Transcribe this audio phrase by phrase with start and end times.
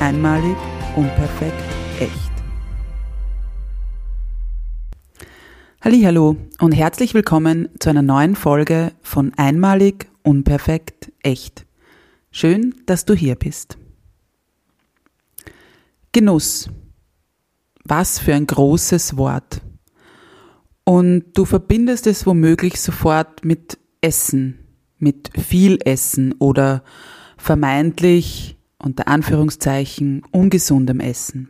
[0.00, 0.56] Einmalig,
[0.94, 1.60] unperfekt,
[1.98, 2.30] echt.
[5.82, 11.66] Hallo und herzlich willkommen zu einer neuen Folge von Einmalig, unperfekt, echt.
[12.30, 13.76] Schön, dass du hier bist.
[16.12, 16.70] Genuss.
[17.84, 19.62] Was für ein großes Wort.
[20.84, 24.60] Und du verbindest es womöglich sofort mit Essen,
[24.98, 26.84] mit viel Essen oder
[27.36, 31.48] vermeintlich unter Anführungszeichen ungesundem Essen.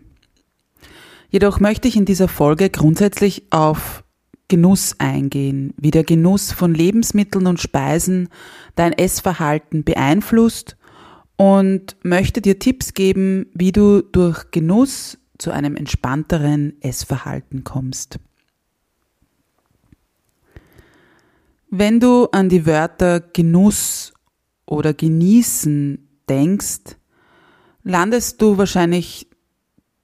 [1.30, 4.02] Jedoch möchte ich in dieser Folge grundsätzlich auf
[4.48, 8.30] Genuss eingehen, wie der Genuss von Lebensmitteln und Speisen
[8.76, 10.78] dein Essverhalten beeinflusst
[11.36, 18.18] und möchte dir Tipps geben, wie du durch Genuss zu einem entspannteren Essverhalten kommst.
[21.70, 24.14] Wenn du an die Wörter Genuss
[24.64, 26.97] oder Genießen denkst,
[27.88, 29.26] landest du wahrscheinlich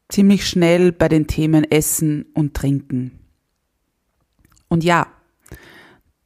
[0.08, 3.20] ziemlich schnell bei den Themen Essen und Trinken.
[4.68, 5.06] Und ja,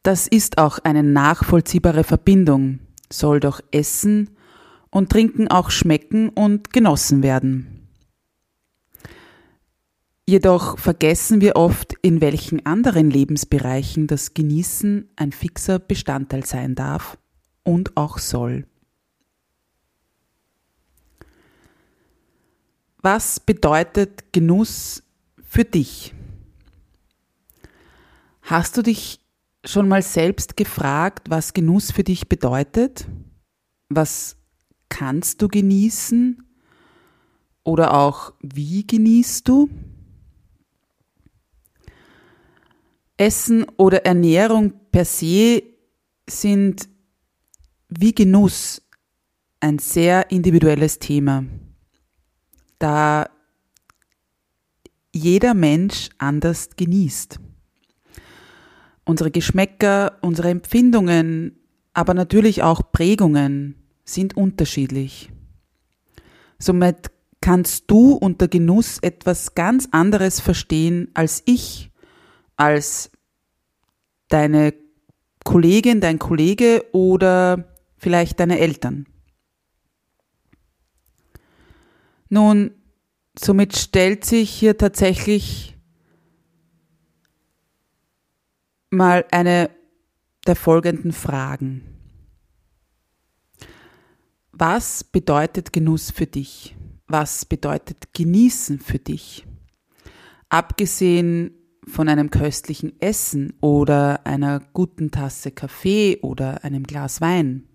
[0.05, 2.79] das ist auch eine nachvollziehbare Verbindung,
[3.11, 4.31] soll doch Essen
[4.91, 7.89] und Trinken auch schmecken und genossen werden.
[10.27, 17.19] Jedoch vergessen wir oft, in welchen anderen Lebensbereichen das Genießen ein fixer Bestandteil sein darf
[17.65, 18.67] und auch soll.
[23.11, 25.03] Was bedeutet Genuss
[25.43, 26.13] für dich?
[28.43, 29.19] Hast du dich
[29.65, 33.09] schon mal selbst gefragt, was Genuss für dich bedeutet?
[33.89, 34.37] Was
[34.91, 36.47] kannst du genießen?
[37.65, 39.71] Oder auch wie genießt du?
[43.17, 45.63] Essen oder Ernährung per se
[46.29, 46.87] sind
[47.89, 48.83] wie Genuss
[49.61, 51.47] ein sehr individuelles Thema
[52.79, 53.29] da
[55.13, 57.41] jeder Mensch anders genießt.
[59.05, 61.59] Unsere Geschmäcker, unsere Empfindungen,
[61.95, 63.75] aber natürlich auch Prägungen
[64.05, 65.31] sind unterschiedlich.
[66.59, 71.91] Somit kannst du unter Genuss etwas ganz anderes verstehen als ich,
[72.57, 73.11] als
[74.29, 74.75] deine
[75.45, 77.65] Kollegin, dein Kollege oder
[77.97, 79.07] vielleicht deine Eltern.
[82.29, 82.73] Nun,
[83.39, 85.77] somit stellt sich hier tatsächlich
[88.91, 89.71] mal eine
[90.47, 91.83] der folgenden Fragen.
[94.53, 96.75] Was bedeutet Genuss für dich?
[97.07, 99.47] Was bedeutet Genießen für dich?
[100.49, 101.53] Abgesehen
[101.87, 107.69] von einem köstlichen Essen oder einer guten Tasse Kaffee oder einem Glas Wein.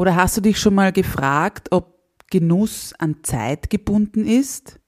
[0.00, 2.00] Oder hast du dich schon mal gefragt, ob
[2.30, 4.80] Genuss an Zeit gebunden ist?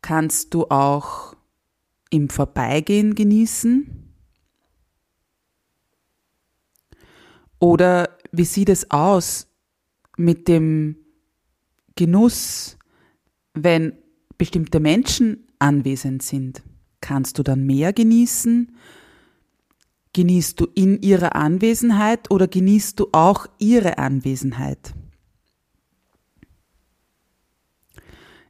[0.00, 1.36] Kannst du auch
[2.08, 4.14] im Vorbeigehen genießen?
[7.58, 9.46] Oder wie sieht es aus
[10.16, 10.96] mit dem
[11.96, 12.78] Genuss,
[13.52, 13.92] wenn
[14.38, 16.62] bestimmte Menschen anwesend sind?
[17.02, 18.74] Kannst du dann mehr genießen?
[20.16, 24.94] Genießt du in ihrer Anwesenheit oder genießt du auch ihre Anwesenheit?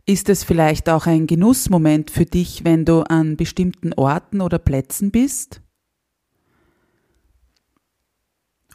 [0.05, 5.11] Ist es vielleicht auch ein Genussmoment für dich, wenn du an bestimmten Orten oder Plätzen
[5.11, 5.61] bist?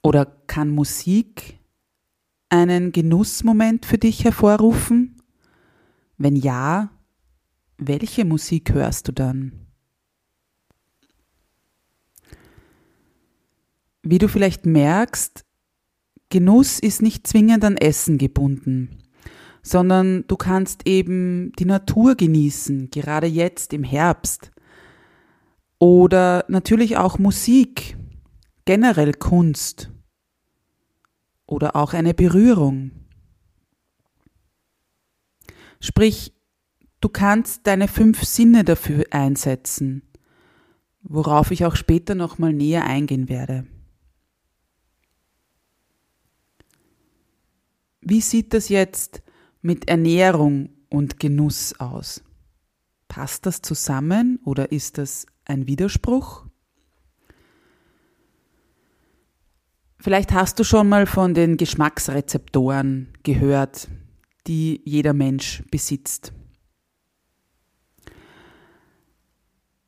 [0.03, 1.59] Oder kann Musik
[2.49, 5.21] einen Genussmoment für dich hervorrufen?
[6.17, 6.91] Wenn ja,
[7.77, 9.70] welche Musik hörst du dann?
[14.12, 15.46] Wie du vielleicht merkst,
[16.28, 18.98] Genuss ist nicht zwingend an Essen gebunden,
[19.63, 24.52] sondern du kannst eben die Natur genießen, gerade jetzt im Herbst.
[25.80, 27.96] Oder natürlich auch Musik,
[28.66, 29.94] generell Kunst
[31.46, 32.92] oder auch eine Berührung.
[35.80, 36.34] Sprich,
[37.00, 40.02] du kannst deine fünf Sinne dafür einsetzen,
[41.02, 43.68] worauf ich auch später nochmal näher eingehen werde.
[48.01, 49.21] Wie sieht das jetzt
[49.62, 52.24] mit Ernährung und Genuss aus?
[53.07, 56.45] Passt das zusammen oder ist das ein Widerspruch?
[60.00, 63.88] Vielleicht hast du schon mal von den Geschmacksrezeptoren gehört,
[64.48, 66.33] die jeder Mensch besitzt.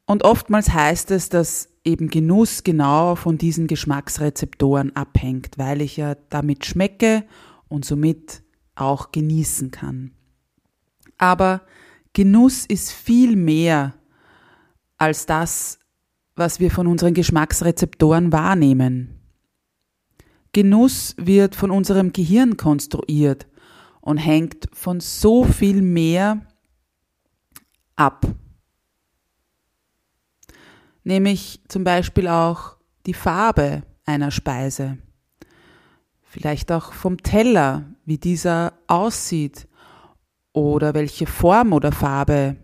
[0.05, 6.15] Und oftmals heißt es, dass eben Genuss genau von diesen Geschmacksrezeptoren abhängt, weil ich ja
[6.29, 7.23] damit schmecke
[7.73, 8.43] und somit
[8.75, 10.11] auch genießen kann.
[11.17, 11.61] Aber
[12.13, 13.95] Genuss ist viel mehr
[14.99, 15.79] als das,
[16.35, 19.19] was wir von unseren Geschmacksrezeptoren wahrnehmen.
[20.51, 23.47] Genuss wird von unserem Gehirn konstruiert
[24.01, 26.45] und hängt von so viel mehr
[27.95, 28.23] ab.
[31.03, 32.77] Nämlich zum Beispiel auch
[33.07, 34.99] die Farbe einer Speise.
[36.33, 39.67] Vielleicht auch vom Teller, wie dieser aussieht
[40.51, 42.55] oder welche Form oder Farbe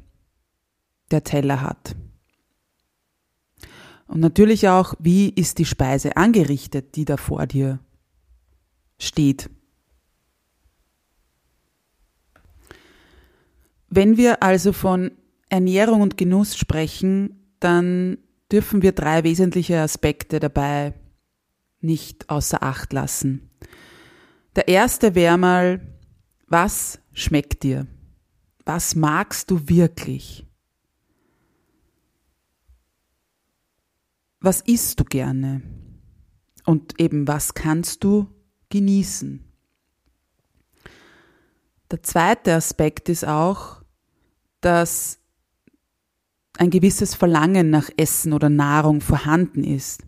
[1.12, 1.96] der Teller hat.
[4.08, 7.78] Und natürlich auch, wie ist die Speise angerichtet, die da vor dir
[8.98, 9.52] steht.
[13.88, 15.12] Wenn wir also von
[15.48, 18.18] Ernährung und Genuss sprechen, dann
[18.52, 20.96] dürfen wir drei wesentliche Aspekte dabei
[21.82, 23.50] nicht außer Acht lassen.
[24.56, 25.82] Der erste wäre mal,
[26.48, 27.88] was schmeckt dir?
[28.66, 30.50] Was magst du wirklich?
[34.40, 35.62] was isst du gerne?
[36.66, 38.28] Und eben, was kannst du
[38.70, 39.44] genießen?
[41.92, 43.82] Der zweite Aspekt ist auch,
[44.62, 45.20] dass
[46.58, 50.04] ein gewisses Verlangen nach Essen oder Nahrung vorhanden ist,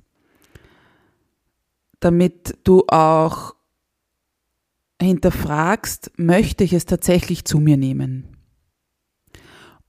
[2.02, 3.56] damit du auch
[5.02, 8.38] hinterfragst, möchte ich es tatsächlich zu mir nehmen?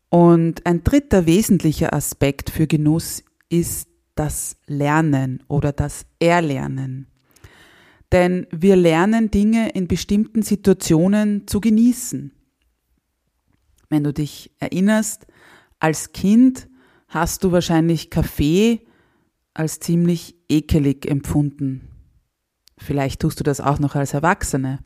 [0.08, 7.06] Und ein dritter wesentlicher Aspekt für Genuss ist das Lernen oder das Erlernen.
[8.12, 12.30] Denn wir lernen Dinge in bestimmten Situationen zu genießen.
[13.88, 15.26] Wenn du dich erinnerst,
[15.80, 16.68] als Kind
[17.08, 18.82] hast du wahrscheinlich Kaffee
[19.54, 21.91] als ziemlich ekelig empfunden.
[22.82, 24.80] Vielleicht tust du das auch noch als Erwachsene.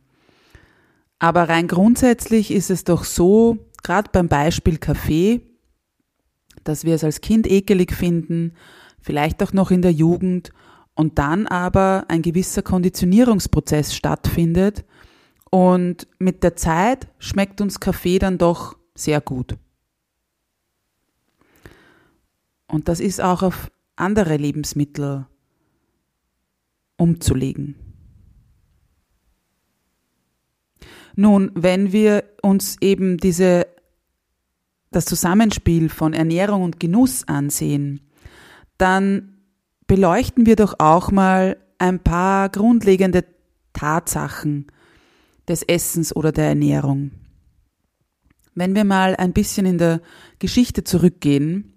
[1.19, 5.41] Aber rein grundsätzlich ist es doch so, gerade beim Beispiel Kaffee,
[6.65, 8.53] dass wir es als Kind ekelig finden
[9.07, 10.51] vielleicht auch noch in der Jugend
[10.95, 14.85] und dann aber ein gewisser Konditionierungsprozess stattfindet
[15.51, 19.57] und mit der Zeit schmeckt uns Kaffee dann doch sehr gut.
[22.67, 25.27] Und das ist auch auf andere Lebensmittel
[26.97, 27.77] umzulegen.
[31.17, 33.67] Nun, wenn wir uns eben diese,
[34.91, 38.01] das Zusammenspiel von Ernährung und Genuss ansehen,
[38.79, 39.39] dann
[39.87, 43.25] beleuchten wir doch auch mal ein paar grundlegende
[43.73, 44.67] Tatsachen
[45.49, 47.13] des Essens oder der Ernährung.
[48.55, 50.01] Wenn wir mal ein bisschen in der
[50.39, 51.75] Geschichte zurückgehen,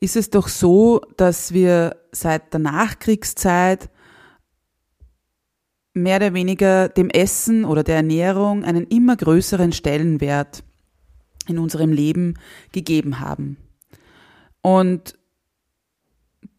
[0.00, 3.90] ist es doch so, dass wir seit der Nachkriegszeit
[6.02, 10.62] mehr oder weniger dem Essen oder der Ernährung einen immer größeren Stellenwert
[11.46, 12.34] in unserem Leben
[12.72, 13.56] gegeben haben.
[14.62, 15.18] Und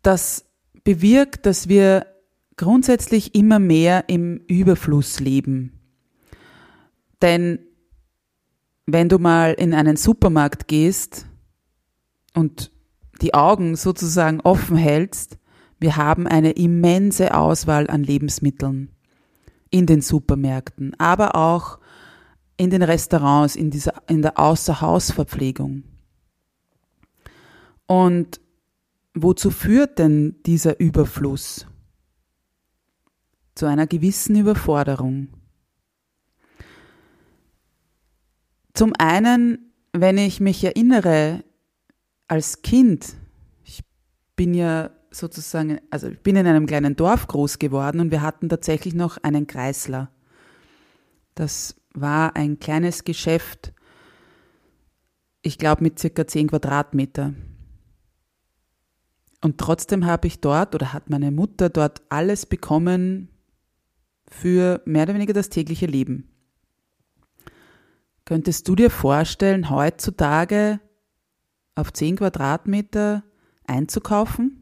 [0.01, 0.45] das
[0.83, 2.05] bewirkt, dass wir
[2.57, 5.73] grundsätzlich immer mehr im Überfluss leben.
[7.21, 7.59] Denn
[8.85, 11.27] wenn du mal in einen Supermarkt gehst
[12.33, 12.71] und
[13.21, 15.37] die Augen sozusagen offen hältst,
[15.79, 18.91] wir haben eine immense Auswahl an Lebensmitteln
[19.71, 21.79] in den Supermärkten, aber auch
[22.57, 25.83] in den Restaurants, in, dieser, in der Außerhausverpflegung.
[27.87, 28.39] Und
[29.13, 31.67] Wozu führt denn dieser Überfluss?
[33.55, 35.27] Zu einer gewissen Überforderung.
[38.73, 41.43] Zum einen, wenn ich mich erinnere,
[42.29, 43.15] als Kind,
[43.65, 43.83] ich
[44.37, 48.49] bin ja sozusagen, also ich bin in einem kleinen Dorf groß geworden und wir hatten
[48.49, 50.09] tatsächlich noch einen Kreisler.
[51.35, 53.73] Das war ein kleines Geschäft,
[55.41, 57.33] ich glaube mit circa 10 Quadratmeter.
[59.43, 63.29] Und trotzdem habe ich dort oder hat meine Mutter dort alles bekommen
[64.29, 66.29] für mehr oder weniger das tägliche Leben.
[68.23, 70.79] Könntest du dir vorstellen, heutzutage
[71.75, 73.23] auf 10 Quadratmeter
[73.65, 74.60] einzukaufen?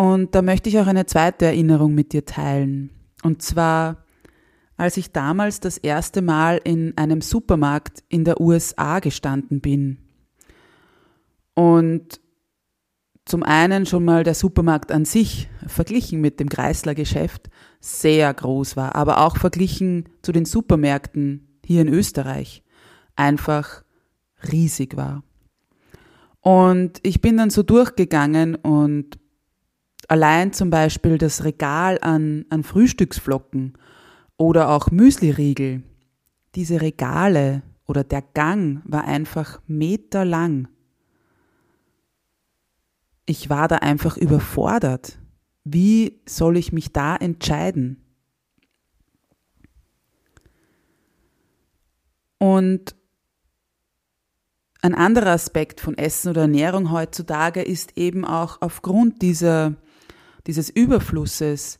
[0.00, 2.90] Und da möchte ich auch eine zweite Erinnerung mit dir teilen.
[3.24, 4.04] Und zwar,
[4.76, 9.98] als ich damals das erste Mal in einem Supermarkt in der USA gestanden bin.
[11.54, 12.20] Und
[13.24, 17.50] zum einen schon mal der Supermarkt an sich, verglichen mit dem Kreisler-Geschäft,
[17.80, 22.62] sehr groß war, aber auch verglichen zu den Supermärkten hier in Österreich
[23.16, 23.82] einfach
[24.50, 25.24] riesig war.
[26.40, 29.18] Und ich bin dann so durchgegangen und
[30.08, 33.78] allein zum Beispiel das Regal an, an Frühstücksflocken
[34.36, 35.82] oder auch Müsliriegel,
[36.54, 40.68] diese Regale oder der Gang war einfach meterlang.
[43.26, 45.18] Ich war da einfach überfordert.
[45.64, 48.02] Wie soll ich mich da entscheiden?
[52.38, 52.94] Und
[54.80, 59.76] ein anderer Aspekt von Essen oder Ernährung heutzutage ist eben auch aufgrund dieser,
[60.48, 61.78] dieses Überflusses,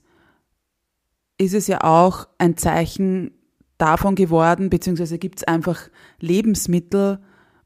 [1.39, 3.33] ist es ja auch ein Zeichen
[3.79, 5.89] davon geworden, beziehungsweise gibt es einfach
[6.21, 7.19] Lebensmittel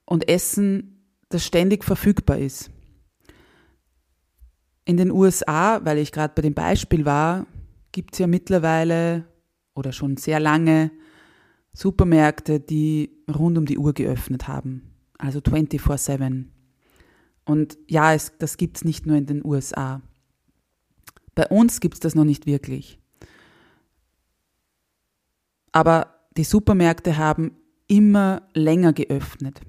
[0.05, 2.71] und Essen, das ständig verfügbar ist.
[4.85, 7.47] In den USA, weil ich gerade bei dem Beispiel war,
[7.91, 9.25] gibt es ja mittlerweile
[9.75, 10.91] oder schon sehr lange
[11.73, 14.93] Supermärkte, die rund um die Uhr geöffnet haben.
[15.19, 16.45] Also 24-7.
[17.45, 20.03] Und ja, es, das gibt es nicht nur in den USA.
[21.35, 22.99] Bei uns gibt es das noch nicht wirklich.
[25.73, 27.57] Aber die Supermärkte haben
[27.89, 29.61] immer länger geöffnet.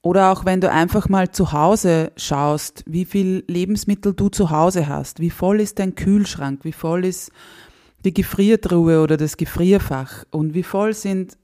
[0.00, 4.88] Oder auch wenn du einfach mal zu Hause schaust, wie viel Lebensmittel du zu Hause
[4.88, 7.30] hast, wie voll ist dein Kühlschrank, wie voll ist
[8.04, 11.36] die Gefriertruhe oder das Gefrierfach und wie voll sind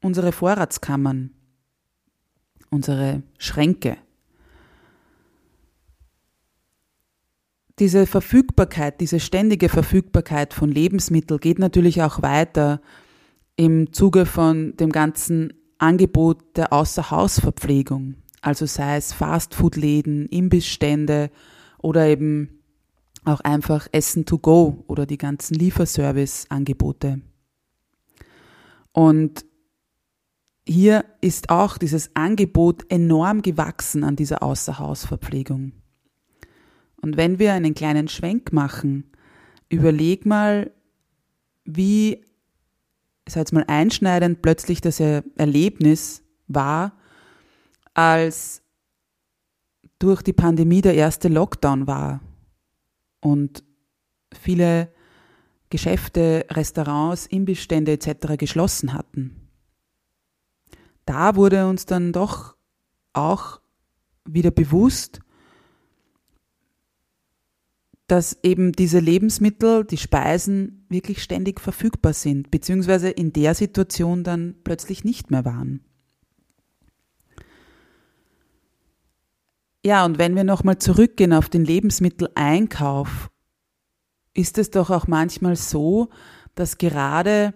[0.00, 1.30] unsere Vorratskammern,
[2.70, 3.98] unsere Schränke.
[7.78, 12.80] Diese Verfügbarkeit, diese ständige Verfügbarkeit von Lebensmitteln geht natürlich auch weiter
[13.54, 21.30] im Zuge von dem ganzen Angebot der Außerhausverpflegung, also sei es Fastfood-Läden, Imbissstände
[21.78, 22.60] oder eben
[23.24, 27.20] auch einfach Essen to go oder die ganzen Lieferservice-Angebote.
[28.92, 29.44] Und
[30.66, 35.72] hier ist auch dieses Angebot enorm gewachsen an dieser Außerhausverpflegung.
[37.00, 39.10] Und wenn wir einen kleinen Schwenk machen,
[39.68, 40.72] überleg mal,
[41.64, 42.24] wie
[43.30, 46.92] sage jetzt mal einschneidend plötzlich das Erlebnis war,
[47.94, 48.62] als
[49.98, 52.20] durch die Pandemie der erste Lockdown war
[53.20, 53.64] und
[54.32, 54.92] viele
[55.70, 58.38] Geschäfte, Restaurants, Imbissstände etc.
[58.38, 59.48] geschlossen hatten.
[61.04, 62.56] Da wurde uns dann doch
[63.12, 63.60] auch
[64.24, 65.20] wieder bewusst,
[68.08, 74.56] dass eben diese Lebensmittel, die Speisen wirklich ständig verfügbar sind, beziehungsweise in der Situation dann
[74.64, 75.84] plötzlich nicht mehr waren.
[79.84, 83.30] Ja, und wenn wir nochmal zurückgehen auf den Lebensmitteleinkauf,
[84.32, 86.08] ist es doch auch manchmal so,
[86.54, 87.52] dass gerade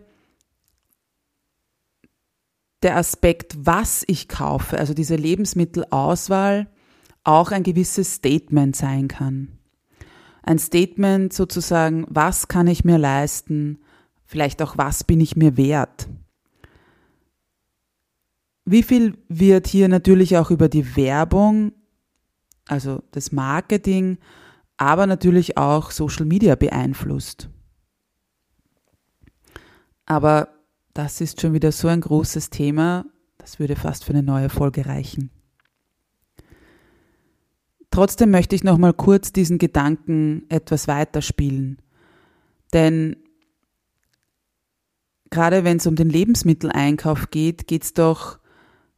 [2.82, 6.70] der Aspekt, was ich kaufe, also diese Lebensmittelauswahl,
[7.24, 9.58] auch ein gewisses Statement sein kann
[10.42, 13.78] ein Statement sozusagen, was kann ich mir leisten,
[14.24, 16.08] vielleicht auch, was bin ich mir wert.
[18.64, 21.72] Wie viel wird hier natürlich auch über die Werbung,
[22.66, 24.18] also das Marketing,
[24.76, 27.48] aber natürlich auch Social Media beeinflusst.
[30.06, 30.48] Aber
[30.94, 33.04] das ist schon wieder so ein großes Thema,
[33.38, 35.30] das würde fast für eine neue Folge reichen.
[37.92, 41.76] Trotzdem möchte ich noch mal kurz diesen Gedanken etwas weiterspielen.
[42.72, 43.16] Denn
[45.28, 48.38] gerade wenn es um den Lebensmitteleinkauf geht, geht's doch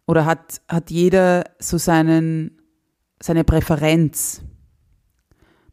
[0.06, 2.62] oder hat, hat jeder so seinen,
[3.20, 4.42] seine Präferenz.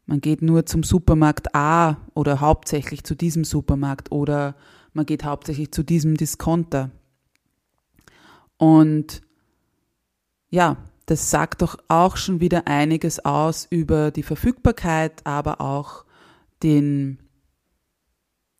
[0.04, 4.56] Man geht nur zum Supermarkt A oder hauptsächlich zu diesem Supermarkt oder
[4.94, 6.90] man geht hauptsächlich zu diesem Discounter.
[8.56, 9.22] Und
[10.50, 16.04] ja, das sagt doch auch schon wieder einiges aus über die Verfügbarkeit, aber auch
[16.62, 17.18] den,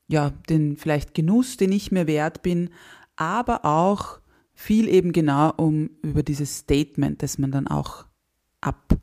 [0.08, 2.70] ja, den vielleicht Genuss, den ich mir wert bin,
[3.16, 4.20] aber auch
[4.54, 8.06] viel eben genau um über dieses Statement, das man dann auch
[8.61, 9.02] abgibt.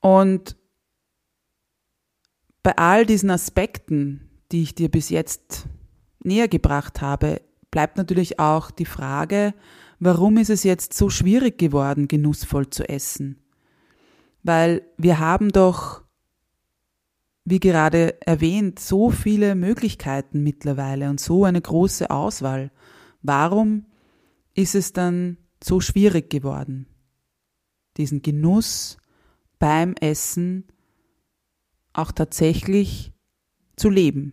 [0.00, 0.56] Und
[2.62, 5.66] bei all diesen Aspekten, die ich dir bis jetzt
[6.22, 7.40] näher gebracht habe,
[7.74, 9.52] bleibt natürlich auch die Frage,
[9.98, 13.42] warum ist es jetzt so schwierig geworden, genussvoll zu essen?
[14.44, 16.04] Weil wir haben doch,
[17.44, 22.70] wie gerade erwähnt, so viele Möglichkeiten mittlerweile und so eine große Auswahl.
[23.22, 23.86] Warum
[24.54, 26.86] ist es dann so schwierig geworden,
[27.96, 28.98] diesen Genuss
[29.58, 30.68] beim Essen
[31.92, 33.12] auch tatsächlich
[33.74, 34.32] zu leben.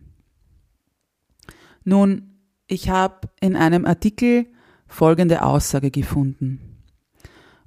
[1.83, 2.30] Nun,
[2.71, 4.47] ich habe in einem Artikel
[4.87, 6.81] folgende Aussage gefunden.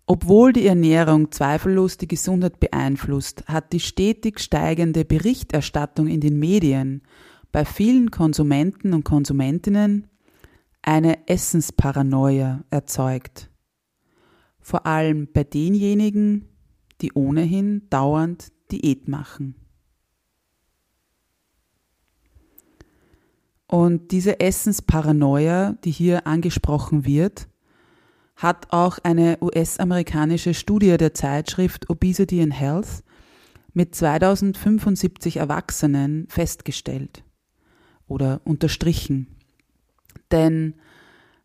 [0.07, 7.03] Obwohl die Ernährung zweifellos die Gesundheit beeinflusst, hat die stetig steigende Berichterstattung in den Medien
[7.53, 10.07] bei vielen Konsumenten und Konsumentinnen
[10.81, 13.51] eine Essensparanoia erzeugt.
[14.59, 16.49] Vor allem bei denjenigen,
[17.03, 19.64] die ohnehin dauernd Diät machen.
[23.75, 27.49] Und diese Essensparanoia, die hier angesprochen wird,
[28.37, 33.03] hat auch eine US-amerikanische Studie der Zeitschrift Obesity and Health
[33.73, 37.25] mit 2075 Erwachsenen festgestellt
[38.07, 39.27] oder unterstrichen.
[40.31, 40.75] Denn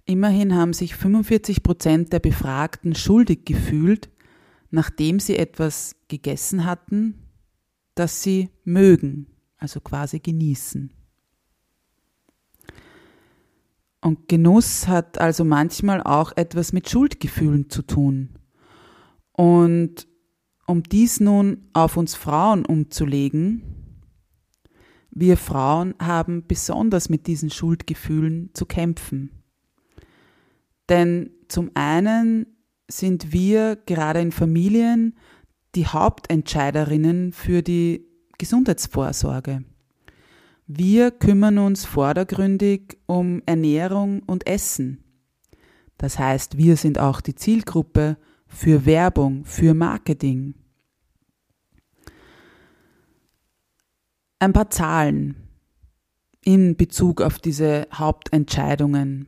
[0.06, 4.12] immerhin haben sich 45 Prozent der Befragten schuldig gefühlt,
[4.70, 7.16] nachdem sie etwas gegessen hatten,
[7.96, 9.26] das sie mögen,
[9.58, 10.92] also quasi genießen.
[14.02, 18.38] Und Genuss hat also manchmal auch etwas mit Schuldgefühlen zu tun.
[19.34, 20.08] Und
[20.68, 23.80] um dies nun auf uns Frauen umzulegen,
[25.12, 29.32] wir Frauen haben besonders mit diesen Schuldgefühlen zu kämpfen.
[30.88, 32.46] Denn zum einen
[32.88, 35.18] sind wir gerade in Familien
[35.76, 38.08] die Hauptentscheiderinnen für die
[38.38, 39.64] Gesundheitsvorsorge.
[40.72, 45.04] Wir kümmern uns vordergründig um Ernährung und Essen.
[45.98, 50.54] Das heißt, wir sind auch die Zielgruppe für Werbung, für Marketing.
[54.38, 55.38] Ein paar Zahlen
[56.46, 59.26] in Bezug auf diese Hauptentscheidungen.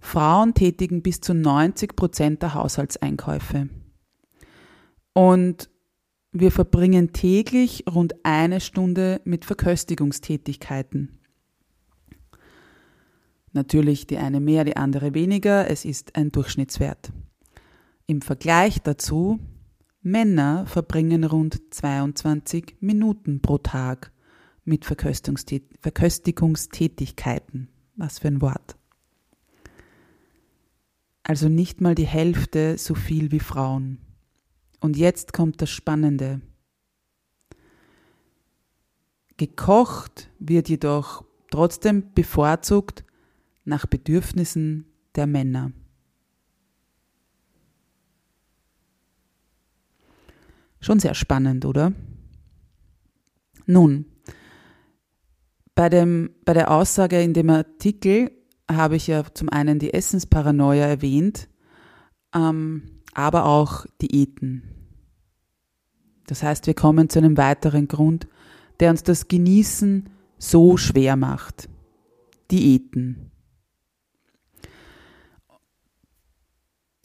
[0.00, 3.70] Frauen tätigen bis zu 90 Prozent der Haushaltseinkäufe.
[5.14, 5.70] Und
[6.32, 11.18] wir verbringen täglich rund eine Stunde mit Verköstigungstätigkeiten.
[13.52, 17.12] Natürlich die eine mehr, die andere weniger, es ist ein Durchschnittswert.
[18.06, 19.40] Im Vergleich dazu,
[20.02, 24.12] Männer verbringen rund 22 Minuten pro Tag
[24.64, 27.68] mit Verköstigungstätigkeiten.
[27.96, 28.76] Was für ein Wort
[31.30, 33.98] also nicht mal die Hälfte so viel wie Frauen.
[34.80, 36.40] Und jetzt kommt das Spannende.
[39.36, 43.04] Gekocht wird jedoch trotzdem bevorzugt
[43.64, 45.72] nach Bedürfnissen der Männer.
[50.80, 51.92] Schon sehr spannend, oder?
[53.66, 54.06] Nun,
[55.74, 58.30] bei, dem, bei der Aussage in dem Artikel
[58.70, 61.48] habe ich ja zum einen die Essensparanoia erwähnt,
[62.34, 64.62] ähm, aber auch Diäten.
[66.26, 68.28] Das heißt, wir kommen zu einem weiteren Grund,
[68.78, 71.68] der uns das Genießen so schwer macht.
[72.50, 73.30] Diäten.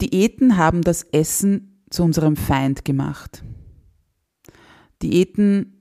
[0.00, 3.42] Diäten haben das Essen zu unserem Feind gemacht.
[5.02, 5.72] Diäten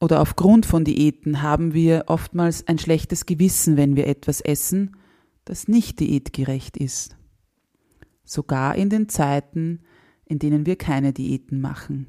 [0.00, 4.96] oder aufgrund von Diäten haben wir oftmals ein schlechtes Gewissen, wenn wir etwas essen,
[5.44, 7.17] das nicht diätgerecht ist.
[8.28, 9.80] Sogar in den Zeiten,
[10.26, 12.06] in denen wir keine Diäten machen.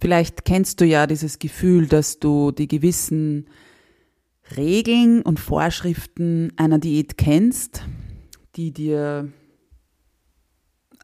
[0.00, 3.48] Vielleicht kennst du ja dieses Gefühl, dass du die gewissen
[4.56, 7.84] Regeln und Vorschriften einer Diät kennst,
[8.54, 9.32] die dir,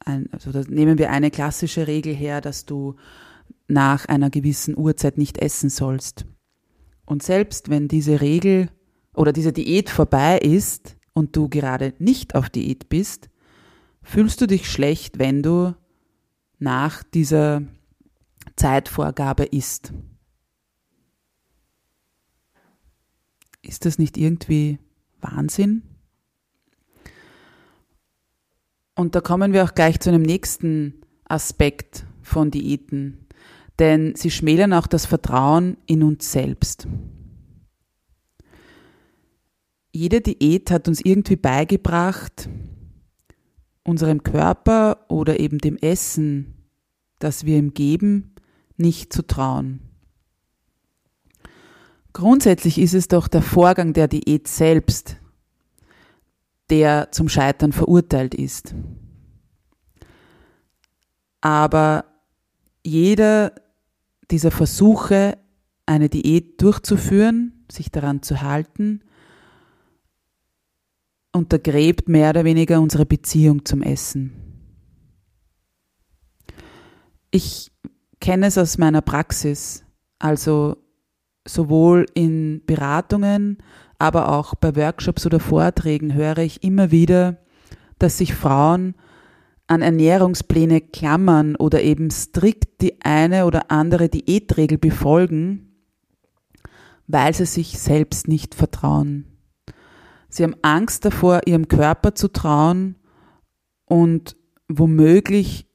[0.04, 2.94] ein, also nehmen wir eine klassische Regel her, dass du
[3.66, 6.24] nach einer gewissen Uhrzeit nicht essen sollst.
[7.04, 8.70] Und selbst wenn diese Regel
[9.12, 13.28] oder diese Diät vorbei ist und du gerade nicht auf Diät bist,
[14.02, 15.74] fühlst du dich schlecht, wenn du
[16.60, 17.62] nach dieser
[18.54, 19.92] Zeitvorgabe isst.
[23.62, 24.78] Ist das nicht irgendwie
[25.20, 25.82] Wahnsinn?
[28.94, 33.26] Und da kommen wir auch gleich zu einem nächsten Aspekt von Diäten,
[33.80, 36.86] denn sie schmälern auch das Vertrauen in uns selbst.
[39.98, 42.48] Jede Diät hat uns irgendwie beigebracht,
[43.82, 46.54] unserem Körper oder eben dem Essen,
[47.18, 48.36] das wir ihm geben,
[48.76, 49.80] nicht zu trauen.
[52.12, 55.16] Grundsätzlich ist es doch der Vorgang der Diät selbst,
[56.70, 58.76] der zum Scheitern verurteilt ist.
[61.40, 62.04] Aber
[62.84, 63.52] jeder
[64.30, 65.38] dieser Versuche,
[65.86, 69.02] eine Diät durchzuführen, sich daran zu halten,
[71.32, 74.32] untergräbt mehr oder weniger unsere Beziehung zum Essen.
[77.30, 77.70] Ich
[78.20, 79.84] kenne es aus meiner Praxis,
[80.18, 80.76] also
[81.46, 83.58] sowohl in Beratungen,
[83.98, 87.38] aber auch bei Workshops oder Vorträgen höre ich immer wieder,
[87.98, 88.94] dass sich Frauen
[89.66, 95.74] an Ernährungspläne klammern oder eben strikt die eine oder andere Diätregel befolgen,
[97.06, 99.37] weil sie sich selbst nicht vertrauen.
[100.28, 102.96] Sie haben Angst davor, ihrem Körper zu trauen
[103.86, 104.36] und
[104.68, 105.66] womöglich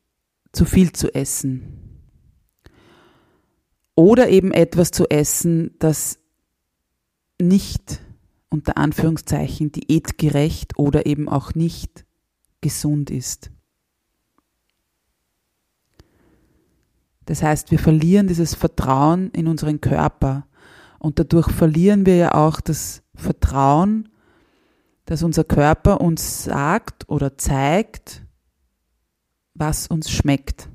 [0.52, 1.80] zu viel zu essen.
[3.96, 6.20] Oder eben etwas zu essen, das
[7.42, 8.02] nicht
[8.50, 12.06] unter Anführungszeichen diätgerecht oder eben auch nicht
[12.62, 13.52] gesund ist.
[17.26, 20.46] Das heißt, wir verlieren dieses Vertrauen in unseren Körper
[21.00, 24.10] und dadurch verlieren wir ja auch das Vertrauen,
[25.06, 28.26] dass unser Körper uns sagt oder zeigt,
[29.54, 30.70] was uns schmeckt,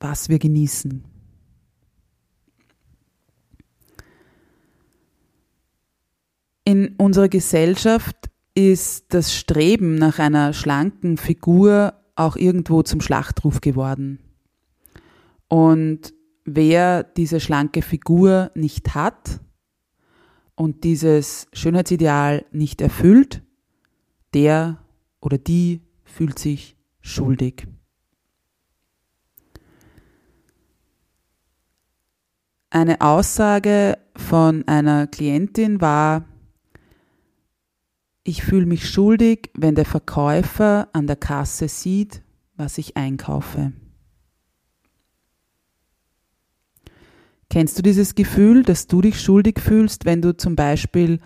[0.00, 1.04] was wir genießen.
[6.64, 8.16] In unserer Gesellschaft
[8.54, 14.18] ist das Streben nach einer schlanken Figur auch irgendwo zum Schlachtruf geworden.
[15.48, 16.12] Und
[16.44, 19.40] wer diese schlanke Figur nicht hat
[20.56, 23.42] und dieses Schönheitsideal nicht erfüllt,
[24.34, 24.78] der
[25.20, 27.68] oder die fühlt sich schuldig.
[32.70, 36.24] Eine Aussage von einer Klientin war,
[38.24, 42.22] ich fühle mich schuldig, wenn der Verkäufer an der Kasse sieht,
[42.56, 43.72] was ich einkaufe.
[47.56, 51.20] Kennst du dieses Gefühl, dass du dich schuldig fühlst, wenn du zum Beispiel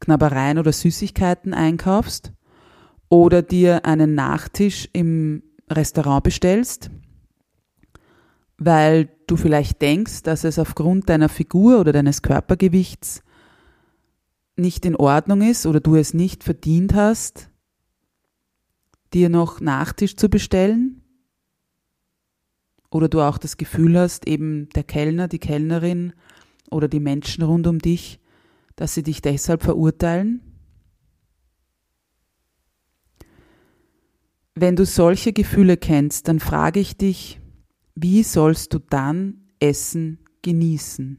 [0.00, 2.32] Knabbereien oder Süßigkeiten einkaufst
[3.08, 6.90] oder dir einen Nachtisch im Restaurant bestellst,
[8.58, 13.22] weil du vielleicht denkst, dass es aufgrund deiner Figur oder deines Körpergewichts
[14.56, 17.48] nicht in Ordnung ist oder du es nicht verdient hast,
[19.14, 21.05] dir noch Nachtisch zu bestellen?
[22.96, 26.14] Oder du auch das Gefühl hast, eben der Kellner, die Kellnerin
[26.70, 28.18] oder die Menschen rund um dich,
[28.74, 30.40] dass sie dich deshalb verurteilen?
[34.54, 37.38] Wenn du solche Gefühle kennst, dann frage ich dich,
[37.94, 41.18] wie sollst du dann Essen genießen?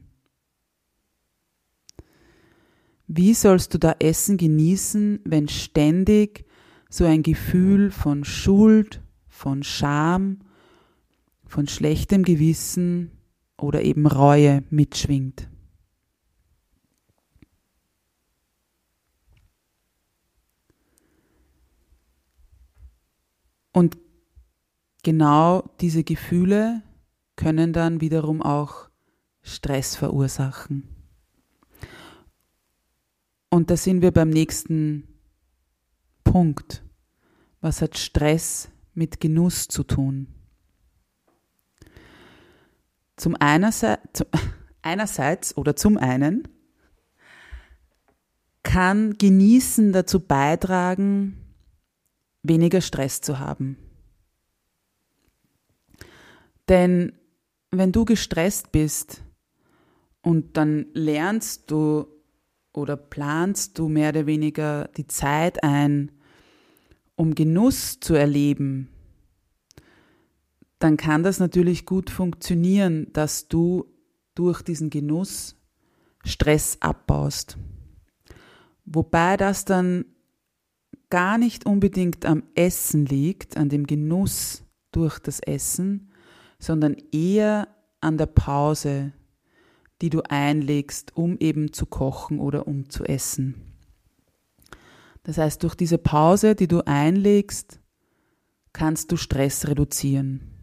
[3.06, 6.44] Wie sollst du da Essen genießen, wenn ständig
[6.90, 10.40] so ein Gefühl von Schuld, von Scham
[11.48, 13.10] von schlechtem Gewissen
[13.56, 15.48] oder eben Reue mitschwingt.
[23.72, 23.96] Und
[25.02, 26.82] genau diese Gefühle
[27.36, 28.88] können dann wiederum auch
[29.42, 30.88] Stress verursachen.
[33.50, 35.08] Und da sind wir beim nächsten
[36.24, 36.84] Punkt.
[37.60, 40.37] Was hat Stress mit Genuss zu tun?
[43.18, 43.36] Zum
[44.82, 46.48] einerseits, oder zum einen
[48.62, 51.36] kann Genießen dazu beitragen,
[52.42, 53.76] weniger Stress zu haben.
[56.68, 57.12] Denn
[57.70, 59.22] wenn du gestresst bist
[60.22, 62.06] und dann lernst du
[62.72, 66.12] oder planst du mehr oder weniger die Zeit ein,
[67.16, 68.88] um Genuss zu erleben,
[70.78, 73.86] dann kann das natürlich gut funktionieren, dass du
[74.34, 75.56] durch diesen Genuss
[76.24, 77.56] Stress abbaust.
[78.84, 80.04] Wobei das dann
[81.10, 86.12] gar nicht unbedingt am Essen liegt, an dem Genuss durch das Essen,
[86.58, 87.68] sondern eher
[88.00, 89.12] an der Pause,
[90.00, 93.76] die du einlegst, um eben zu kochen oder um zu essen.
[95.24, 97.80] Das heißt, durch diese Pause, die du einlegst,
[98.72, 100.57] kannst du Stress reduzieren.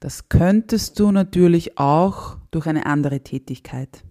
[0.00, 4.02] Das könntest du natürlich auch durch eine andere Tätigkeit.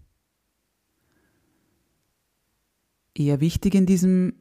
[3.16, 4.36] Eher wichtig in diesem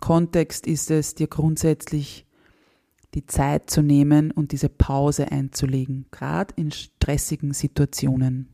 [0.00, 2.26] Kontext ist es, dir grundsätzlich
[3.14, 8.48] die Zeit zu nehmen und diese Pause einzulegen, gerade in stressigen Situationen.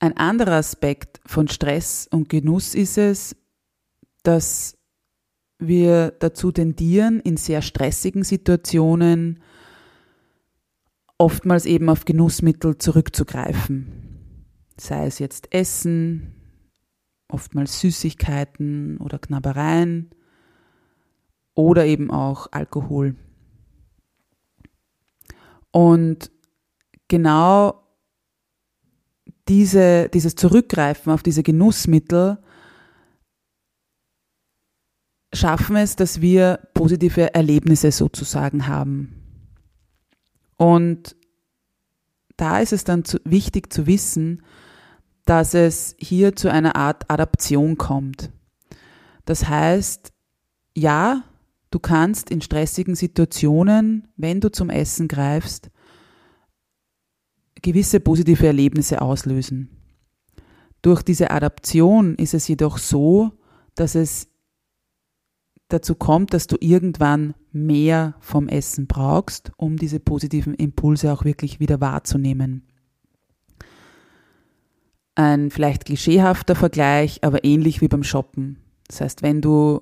[0.00, 3.36] Ein anderer Aspekt von Stress und Genuss ist es,
[4.22, 4.76] dass
[5.58, 9.40] wir dazu tendieren, in sehr stressigen Situationen
[11.18, 14.46] oftmals eben auf Genussmittel zurückzugreifen.
[14.76, 16.34] Sei es jetzt Essen,
[17.28, 20.10] oftmals Süßigkeiten oder Knabbereien
[21.54, 23.16] oder eben auch Alkohol.
[25.70, 26.30] Und
[27.08, 27.84] genau
[29.48, 32.38] diese, dieses Zurückgreifen auf diese Genussmittel
[35.34, 39.20] schaffen es, dass wir positive Erlebnisse sozusagen haben.
[40.56, 41.16] Und
[42.36, 44.42] da ist es dann zu, wichtig zu wissen,
[45.24, 48.30] dass es hier zu einer Art Adaption kommt.
[49.24, 50.12] Das heißt,
[50.76, 51.22] ja,
[51.70, 55.70] du kannst in stressigen Situationen, wenn du zum Essen greifst,
[57.62, 59.70] gewisse positive Erlebnisse auslösen.
[60.82, 63.32] Durch diese Adaption ist es jedoch so,
[63.74, 64.28] dass es
[65.68, 71.60] dazu kommt, dass du irgendwann mehr vom Essen brauchst, um diese positiven Impulse auch wirklich
[71.60, 72.66] wieder wahrzunehmen.
[75.14, 78.58] Ein vielleicht klischeehafter Vergleich, aber ähnlich wie beim Shoppen.
[78.88, 79.80] Das heißt, wenn du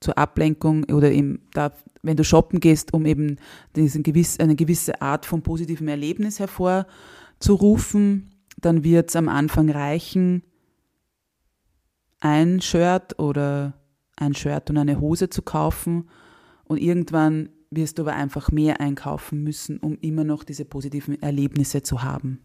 [0.00, 3.36] zur Ablenkung oder eben da, wenn du shoppen gehst, um eben
[3.76, 8.30] diesen gewiss, eine gewisse Art von positivem Erlebnis hervorzurufen,
[8.60, 10.42] dann wird es am Anfang reichen,
[12.20, 13.74] ein Shirt oder
[14.16, 16.08] ein Shirt und eine Hose zu kaufen
[16.64, 21.82] und irgendwann wirst du aber einfach mehr einkaufen müssen, um immer noch diese positiven Erlebnisse
[21.82, 22.40] zu haben.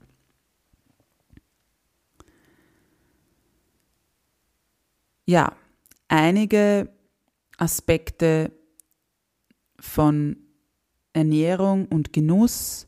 [5.26, 5.54] Ja,
[6.08, 6.90] einige
[7.58, 8.54] Aspekte
[9.80, 10.38] von
[11.12, 12.88] Ernährung und Genuss,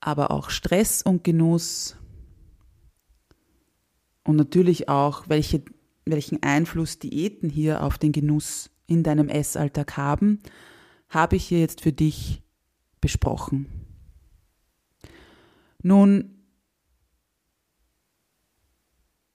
[0.00, 1.96] aber auch Stress und Genuss
[4.24, 5.62] und natürlich auch, welche,
[6.06, 10.40] welchen Einfluss Diäten hier auf den Genuss in deinem Essalltag haben,
[11.08, 12.42] habe ich hier jetzt für dich
[13.00, 13.66] besprochen.
[15.82, 16.34] Nun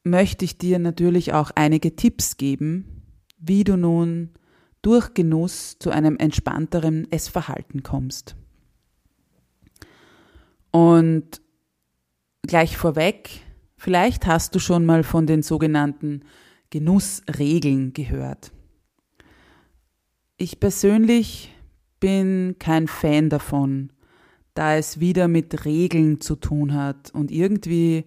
[0.03, 3.03] möchte ich dir natürlich auch einige Tipps geben,
[3.37, 4.31] wie du nun
[4.81, 8.35] durch Genuss zu einem entspannteren Essverhalten kommst.
[10.71, 11.41] Und
[12.43, 13.41] gleich vorweg,
[13.77, 16.23] vielleicht hast du schon mal von den sogenannten
[16.69, 18.51] Genussregeln gehört.
[20.37, 21.53] Ich persönlich
[21.99, 23.91] bin kein Fan davon,
[24.53, 28.05] da es wieder mit Regeln zu tun hat und irgendwie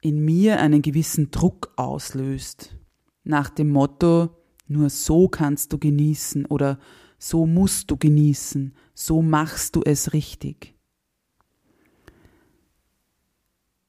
[0.00, 2.76] in mir einen gewissen Druck auslöst
[3.24, 4.30] nach dem Motto,
[4.66, 6.78] nur so kannst du genießen oder
[7.18, 10.74] so musst du genießen, so machst du es richtig.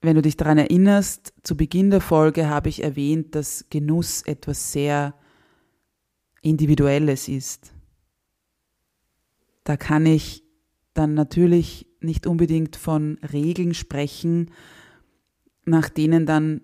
[0.01, 4.71] Wenn du dich daran erinnerst, zu Beginn der Folge habe ich erwähnt, dass Genuss etwas
[4.71, 5.13] sehr
[6.41, 7.71] Individuelles ist.
[9.63, 10.43] Da kann ich
[10.95, 14.49] dann natürlich nicht unbedingt von Regeln sprechen,
[15.65, 16.61] nach denen dann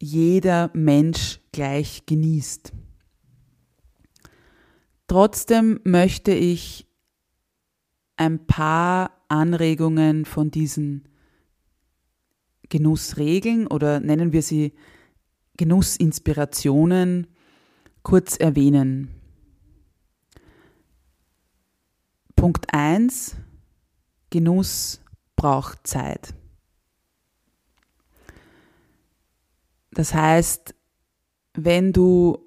[0.00, 2.72] jeder Mensch gleich genießt.
[5.08, 6.86] Trotzdem möchte ich
[8.16, 11.08] ein paar Anregungen von diesen
[12.68, 14.72] Genussregeln oder nennen wir sie
[15.56, 17.26] Genussinspirationen
[18.02, 19.10] kurz erwähnen.
[22.34, 23.36] Punkt 1.
[24.30, 25.00] Genuss
[25.34, 26.34] braucht Zeit.
[29.92, 30.74] Das heißt,
[31.54, 32.38] wenn du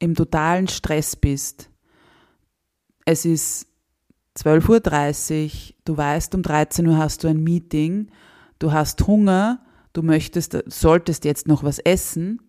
[0.00, 1.70] im totalen Stress bist,
[3.04, 3.68] es ist
[4.36, 8.10] 12.30 Uhr, du weißt, um 13 Uhr hast du ein Meeting,
[8.60, 9.60] du hast Hunger,
[9.92, 12.40] du möchtest, solltest jetzt noch was essen.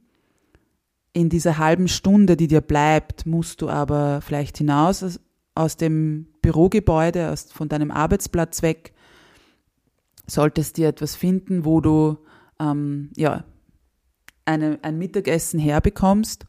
[1.14, 5.20] In dieser halben Stunde, die dir bleibt, musst du aber vielleicht hinaus
[5.56, 8.94] aus, dem Bürogebäude, aus, von deinem Arbeitsplatz weg,
[10.28, 12.20] solltest dir etwas finden, wo du
[12.60, 13.44] ähm, ja,
[14.46, 16.46] eine, ein Mittagessen herbekommst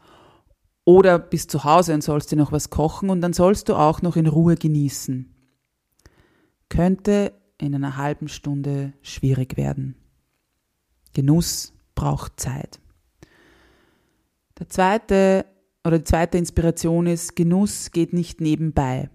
[0.85, 4.03] oder bist zu Hause und sollst dir noch was kochen und dann sollst du auch
[4.03, 5.35] noch in Ruhe genießen.
[6.69, 9.95] Könnte in einer halben Stunde schwierig werden.
[11.15, 12.81] Genuss braucht Zeit.
[14.59, 15.47] Der zweite
[15.85, 19.11] oder die zweite Inspiration ist, Genuss geht nicht nebenbei.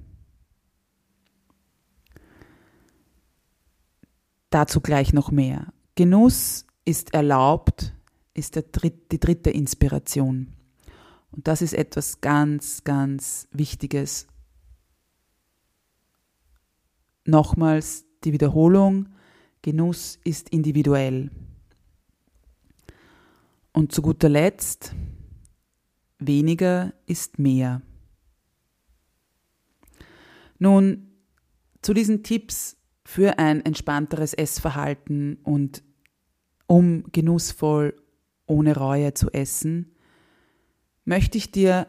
[4.50, 5.74] Dazu gleich noch mehr.
[5.96, 7.94] Genuss ist erlaubt,
[8.34, 10.54] ist Dritt, die dritte Inspiration.
[11.32, 14.28] Und das ist etwas ganz, ganz Wichtiges.
[17.26, 19.08] Nochmals die Wiederholung,
[19.62, 21.32] Genuss ist individuell.
[23.72, 24.94] Und zu guter Letzt,
[26.20, 27.82] weniger ist mehr.
[30.60, 31.12] Nun,
[31.82, 35.84] zu diesen Tipps für ein entspannteres Essverhalten und
[36.66, 37.96] um genussvoll
[38.46, 39.96] ohne Reue zu essen,
[41.06, 41.88] möchte ich dir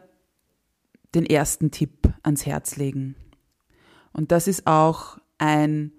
[1.13, 3.15] den ersten Tipp ans Herz legen.
[4.13, 5.91] Und das ist auch ein,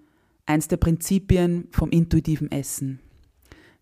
[0.51, 2.99] eins der Prinzipien vom intuitiven Essen,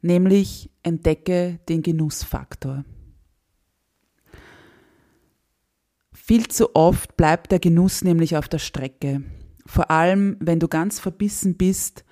[0.01, 2.85] nämlich entdecke den Genussfaktor.
[6.13, 9.23] Viel zu oft bleibt der Genuss nämlich auf der Strecke.
[9.65, 12.05] Vor allem, wenn du ganz verbissen bist,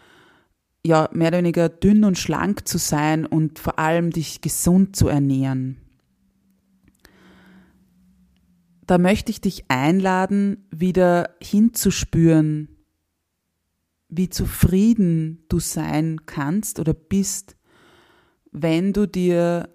[0.83, 5.07] ja, mehr oder weniger dünn und schlank zu sein und vor allem dich gesund zu
[5.07, 5.77] ernähren.
[8.87, 12.69] Da möchte ich dich einladen, wieder hinzuspüren,
[14.09, 17.55] wie zufrieden du sein kannst oder bist,
[18.51, 19.69] wenn du dir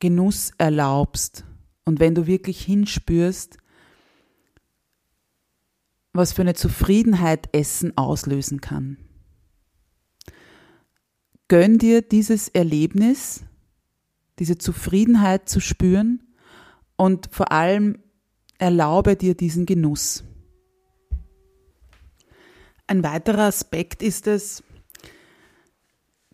[0.00, 1.44] Genuss erlaubst
[1.84, 3.58] und wenn du wirklich hinspürst,
[6.12, 8.98] was für eine Zufriedenheit Essen auslösen kann.
[11.48, 13.44] Gönn dir dieses Erlebnis,
[14.38, 16.22] diese Zufriedenheit zu spüren
[16.96, 17.98] und vor allem
[18.58, 20.24] erlaube dir diesen Genuss.
[22.86, 24.62] Ein weiterer Aspekt ist es,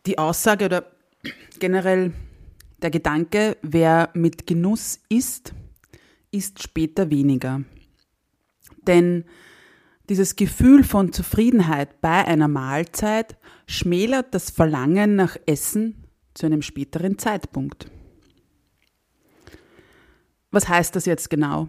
[0.06, 0.90] die Aussage oder
[1.58, 2.12] generell
[2.82, 5.54] der Gedanke, wer mit Genuss isst,
[6.32, 7.62] isst später weniger.
[8.86, 9.24] Denn
[10.08, 13.36] dieses Gefühl von Zufriedenheit bei einer Mahlzeit
[13.66, 17.88] schmälert das Verlangen nach Essen zu einem späteren Zeitpunkt.
[20.50, 21.68] Was heißt das jetzt genau?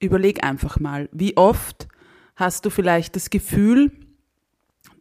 [0.00, 1.86] Überleg einfach mal, wie oft
[2.40, 3.92] hast du vielleicht das Gefühl,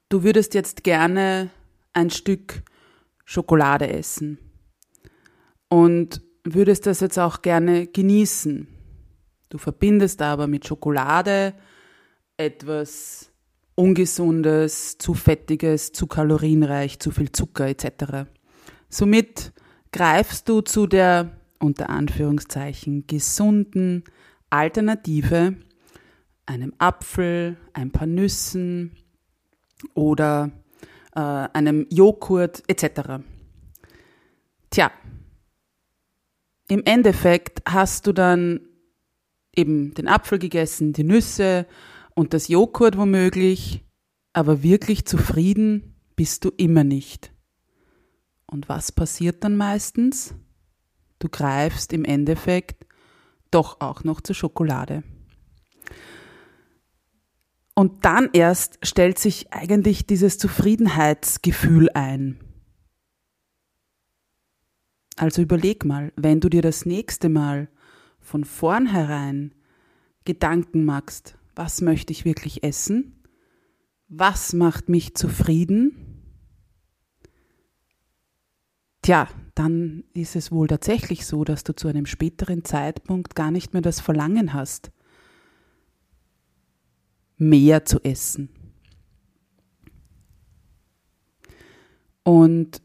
[0.10, 1.50] du würdest jetzt gerne
[1.94, 2.62] ein Stück
[3.26, 4.38] Schokolade essen
[5.70, 8.68] und würdest das jetzt auch gerne genießen.
[9.50, 11.54] Du verbindest aber mit Schokolade
[12.38, 13.32] etwas
[13.76, 18.30] Ungesundes, zu fettiges, zu kalorienreich, zu viel Zucker etc.
[18.90, 19.54] Somit
[19.94, 24.04] greifst du zu der unter Anführungszeichen gesunden
[24.50, 25.56] Alternative,
[26.50, 28.98] einem Apfel, ein paar Nüssen
[29.94, 30.52] oder
[31.16, 33.22] äh, einem Joghurt etc.
[34.72, 34.92] Tja,
[36.68, 38.62] im Endeffekt hast du dann
[39.56, 41.68] eben den Apfel gegessen, die Nüsse
[42.16, 43.86] und das Joghurt womöglich,
[44.34, 47.32] aber wirklich zufrieden bist du immer nicht.
[48.48, 50.34] Und was passiert dann meistens?
[51.20, 52.88] Du greifst im Endeffekt
[53.52, 55.04] doch auch noch zur Schokolade.
[57.80, 62.38] Und dann erst stellt sich eigentlich dieses Zufriedenheitsgefühl ein.
[65.16, 67.70] Also überleg mal, wenn du dir das nächste Mal
[68.20, 69.56] von vornherein
[70.26, 73.24] Gedanken machst, was möchte ich wirklich essen?
[74.10, 76.22] Was macht mich zufrieden?
[79.04, 83.72] Tja, dann ist es wohl tatsächlich so, dass du zu einem späteren Zeitpunkt gar nicht
[83.72, 84.92] mehr das Verlangen hast,
[87.40, 88.50] mehr zu essen.
[92.24, 92.82] Und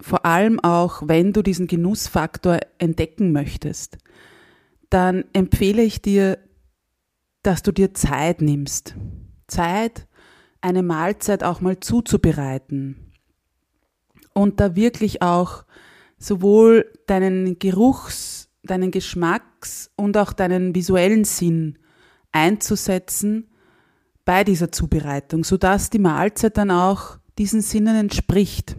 [0.00, 3.98] vor allem auch, wenn du diesen Genussfaktor entdecken möchtest,
[4.90, 6.38] dann empfehle ich dir,
[7.42, 8.94] dass du dir Zeit nimmst.
[9.46, 10.06] Zeit,
[10.60, 13.12] eine Mahlzeit auch mal zuzubereiten
[14.34, 15.64] und da wirklich auch
[16.18, 21.78] sowohl deinen Geruchs, deinen Geschmacks und auch deinen visuellen Sinn
[22.30, 23.48] einzusetzen
[24.24, 28.76] bei dieser Zubereitung, sodass die Mahlzeit dann auch diesen Sinnen entspricht.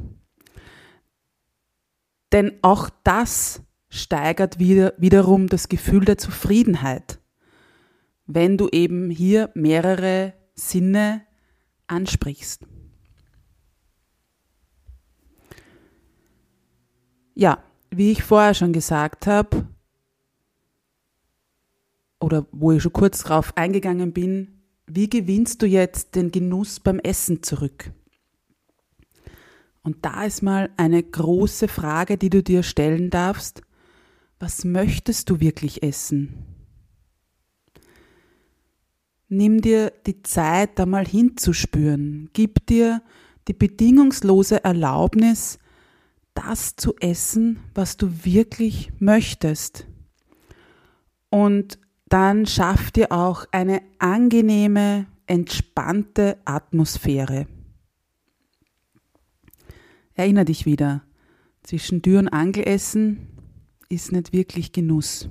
[2.32, 7.20] Denn auch das steigert wieder, wiederum das Gefühl der Zufriedenheit,
[8.26, 11.22] wenn du eben hier mehrere Sinne
[11.88, 12.66] ansprichst.
[17.36, 19.68] Ja, wie ich vorher schon gesagt habe,
[22.20, 27.00] oder wo ich schon kurz drauf eingegangen bin, wie gewinnst du jetzt den Genuss beim
[27.00, 27.92] Essen zurück?
[29.82, 33.62] Und da ist mal eine große Frage, die du dir stellen darfst.
[34.40, 36.46] Was möchtest du wirklich essen?
[39.28, 42.30] Nimm dir die Zeit, da mal hinzuspüren.
[42.34, 43.02] Gib dir
[43.48, 45.60] die bedingungslose Erlaubnis,
[46.34, 49.88] das zu essen, was du wirklich möchtest.
[51.30, 51.80] Und
[52.14, 57.48] dann schaff dir auch eine angenehme, entspannte Atmosphäre.
[60.14, 61.02] Erinner dich wieder,
[61.64, 63.30] zwischen Tür und Angelessen
[63.90, 65.28] ist nicht wirklich Genuss.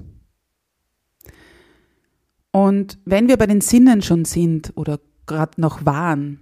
[2.51, 6.41] Und wenn wir bei den Sinnen schon sind oder gerade noch waren,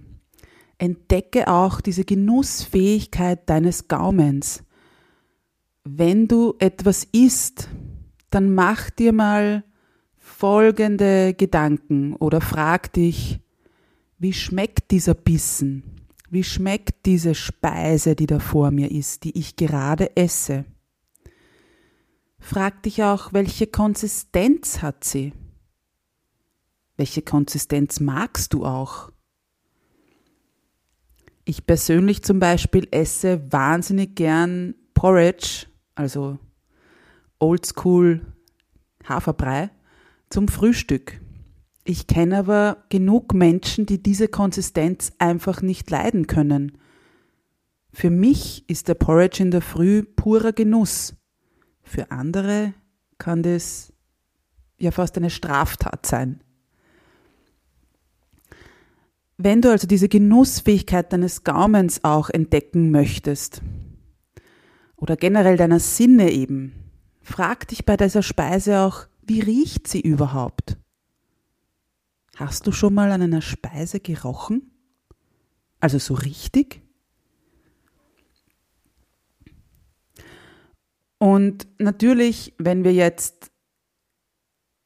[0.79, 4.63] entdecke auch diese Genussfähigkeit deines Gaumens.
[5.83, 7.69] Wenn du etwas isst,
[8.31, 9.63] dann mach dir mal
[10.41, 13.39] folgende Gedanken oder frag dich,
[14.17, 16.01] wie schmeckt dieser Bissen?
[16.31, 20.65] Wie schmeckt diese Speise, die da vor mir ist, die ich gerade esse?
[22.39, 25.31] Frag dich auch, welche Konsistenz hat sie?
[26.97, 29.11] Welche Konsistenz magst du auch?
[31.45, 36.39] Ich persönlich zum Beispiel esse wahnsinnig gern Porridge, also
[37.37, 38.25] Oldschool
[39.07, 39.69] Haferbrei,
[40.31, 41.21] zum Frühstück.
[41.83, 46.77] Ich kenne aber genug Menschen, die diese Konsistenz einfach nicht leiden können.
[47.91, 51.15] Für mich ist der Porridge in der Früh purer Genuss.
[51.83, 52.73] Für andere
[53.17, 53.91] kann das
[54.77, 56.43] ja fast eine Straftat sein.
[59.37, 63.61] Wenn du also diese Genussfähigkeit deines Gaumens auch entdecken möchtest,
[65.01, 66.73] oder generell deiner Sinne eben,
[67.23, 70.77] frag dich bei dieser Speise auch, wie riecht sie überhaupt?
[72.35, 74.71] Hast du schon mal an einer Speise gerochen?
[75.79, 76.81] Also so richtig?
[81.17, 83.51] Und natürlich, wenn wir jetzt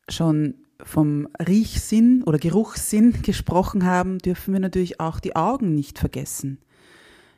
[0.10, 6.60] schon vom Riechsinn oder Geruchssinn gesprochen haben, dürfen wir natürlich auch die Augen nicht vergessen.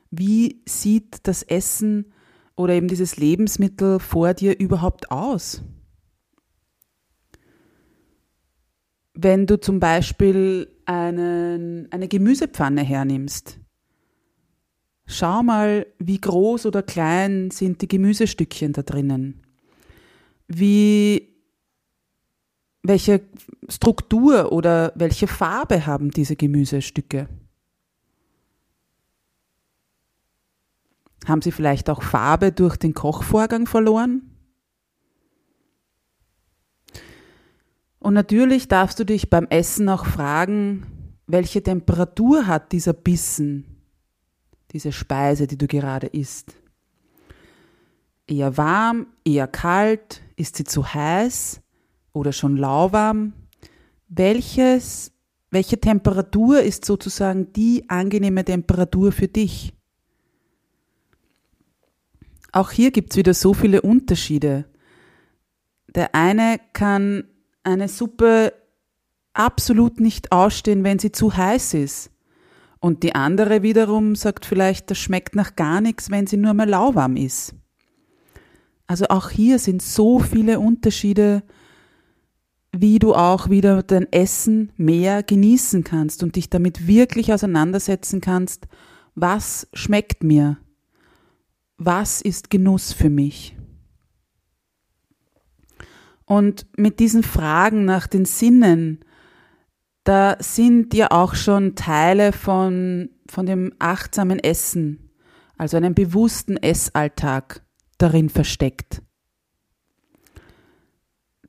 [0.10, 2.12] Wie sieht das Essen
[2.56, 5.62] oder eben dieses Lebensmittel vor dir überhaupt aus?
[9.20, 13.60] Wenn du zum Beispiel einen, eine Gemüsepfanne hernimmst,
[15.08, 19.42] schau mal, wie groß oder klein sind die Gemüsestückchen da drinnen.
[20.48, 21.36] Wie
[22.84, 23.22] welche
[23.68, 27.28] Struktur oder welche Farbe haben diese Gemüsestücke?
[31.26, 34.37] Haben sie vielleicht auch Farbe durch den Kochvorgang verloren?
[38.00, 43.84] Und natürlich darfst du dich beim Essen auch fragen, welche Temperatur hat dieser Bissen,
[44.72, 46.54] diese Speise, die du gerade isst?
[48.28, 51.62] Eher warm, eher kalt, ist sie zu heiß?
[52.18, 53.34] oder schon lauwarm.
[54.10, 55.12] Welches,
[55.52, 59.74] welche Temperatur ist sozusagen die angenehme Temperatur für dich?
[62.52, 64.66] Auch hier gibt es wieder so viele Unterschiede.
[65.94, 67.26] Der eine kann
[67.68, 68.54] eine Suppe
[69.34, 72.12] absolut nicht ausstehen, wenn sie zu heiß ist.
[72.80, 76.70] Und die andere wiederum sagt vielleicht, das schmeckt nach gar nichts, wenn sie nur mal
[76.70, 77.54] lauwarm ist.
[78.88, 81.44] Also auch hier sind so viele Unterschiede
[82.82, 88.68] wie du auch wieder dein Essen mehr genießen kannst und dich damit wirklich auseinandersetzen kannst,
[89.16, 90.58] was schmeckt mir,
[91.78, 93.57] was ist Genuss für mich.
[96.28, 99.00] Und mit diesen Fragen nach den Sinnen,
[100.04, 105.10] da sind ja auch schon Teile von, von dem achtsamen Essen,
[105.58, 107.64] also einem bewussten Essalltag
[107.98, 109.02] darin versteckt.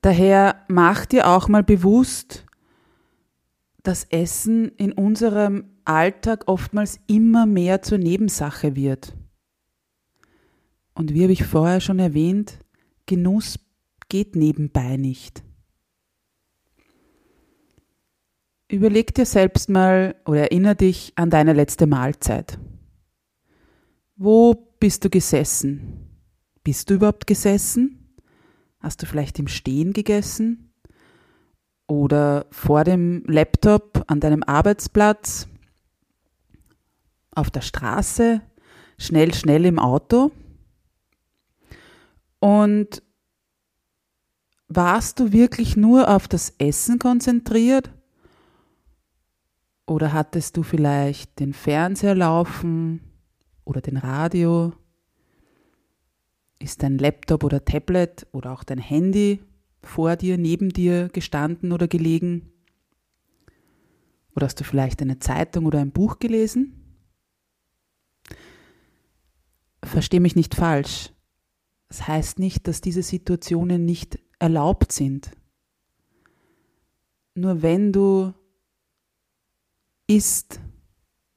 [0.01, 2.47] Daher mach dir auch mal bewusst,
[3.83, 9.13] dass Essen in unserem Alltag oftmals immer mehr zur Nebensache wird.
[10.95, 12.59] Und wie habe ich vorher schon erwähnt,
[13.07, 13.59] Genuss
[14.09, 15.43] geht nebenbei nicht.
[18.71, 22.59] Überleg dir selbst mal oder erinnere dich an deine letzte Mahlzeit.
[24.17, 26.21] Wo bist du gesessen?
[26.65, 28.15] Bist du überhaupt gesessen?
[28.81, 30.75] Hast du vielleicht im Stehen gegessen?
[31.87, 35.49] Oder vor dem Laptop an deinem Arbeitsplatz?
[37.35, 38.43] Auf der Straße?
[38.99, 40.31] Schnell, schnell im Auto?
[42.41, 43.03] Und
[44.69, 47.91] warst du wirklich nur auf das Essen konzentriert?
[49.87, 53.01] Oder hattest du vielleicht den Fernseher laufen
[53.65, 54.73] oder den Radio?
[56.59, 59.41] Ist dein Laptop oder Tablet oder auch dein Handy
[59.83, 62.53] vor dir, neben dir gestanden oder gelegen?
[64.37, 66.75] Oder hast du vielleicht eine Zeitung oder ein Buch gelesen?
[69.83, 71.13] Versteh mich nicht falsch.
[71.89, 75.31] Das heißt nicht, dass diese Situationen nicht erlaubt sind.
[77.35, 78.33] Nur wenn du
[80.07, 80.61] isst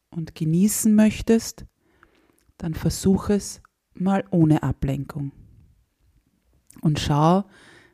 [0.09, 1.65] und genießen möchtest,
[2.57, 3.61] dann versuch es
[3.93, 5.31] mal ohne Ablenkung.
[6.81, 7.43] Und schau,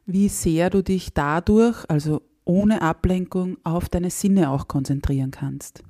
[0.05, 5.83] wie sehr du dich dadurch, also ohne Ablenkung, auf deine Sinne auch konzentrieren kannst.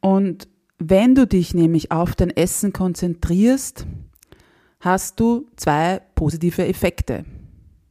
[0.00, 0.48] Und
[0.78, 3.86] wenn du dich nämlich auf dein Essen konzentrierst,
[4.80, 7.24] hast du zwei positive Effekte.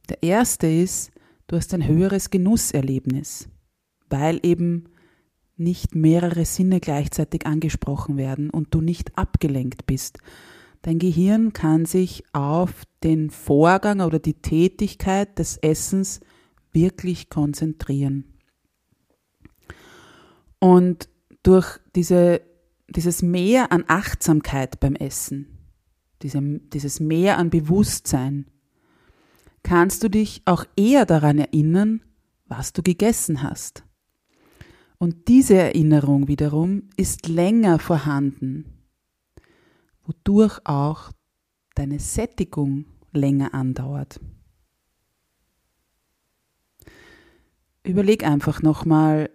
[0.08, 1.12] Der erste ist,
[1.46, 3.48] du hast ein höheres Genusserlebnis,
[4.08, 4.88] weil eben
[5.56, 10.18] nicht mehrere Sinne gleichzeitig angesprochen werden und du nicht abgelenkt bist.
[10.82, 16.20] Dein Gehirn kann sich auf den Vorgang oder die Tätigkeit des Essens
[16.72, 18.24] wirklich konzentrieren.
[20.58, 21.08] Und
[21.42, 22.40] durch diese,
[22.88, 25.59] dieses Mehr an Achtsamkeit beim Essen,
[26.22, 28.46] diese, dieses Mehr an Bewusstsein,
[29.62, 32.02] kannst du dich auch eher daran erinnern,
[32.46, 33.84] was du gegessen hast.
[34.98, 38.66] Und diese Erinnerung wiederum ist länger vorhanden,
[40.04, 41.10] wodurch auch
[41.74, 44.20] deine Sättigung länger andauert.
[47.82, 49.30] Überleg einfach nochmal,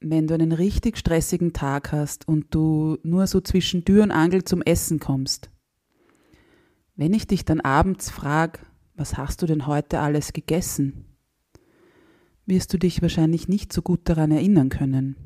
[0.00, 4.44] wenn du einen richtig stressigen Tag hast und du nur so zwischen Tür und Angel
[4.44, 5.50] zum Essen kommst.
[6.94, 8.60] Wenn ich dich dann abends frage,
[8.94, 11.12] was hast du denn heute alles gegessen?
[12.46, 15.16] wirst du dich wahrscheinlich nicht so gut daran erinnern können.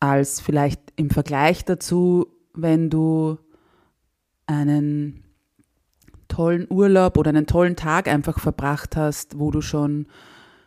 [0.00, 3.38] Als vielleicht im Vergleich dazu, wenn du
[4.46, 5.24] einen
[6.28, 10.06] tollen Urlaub oder einen tollen Tag einfach verbracht hast, wo du schon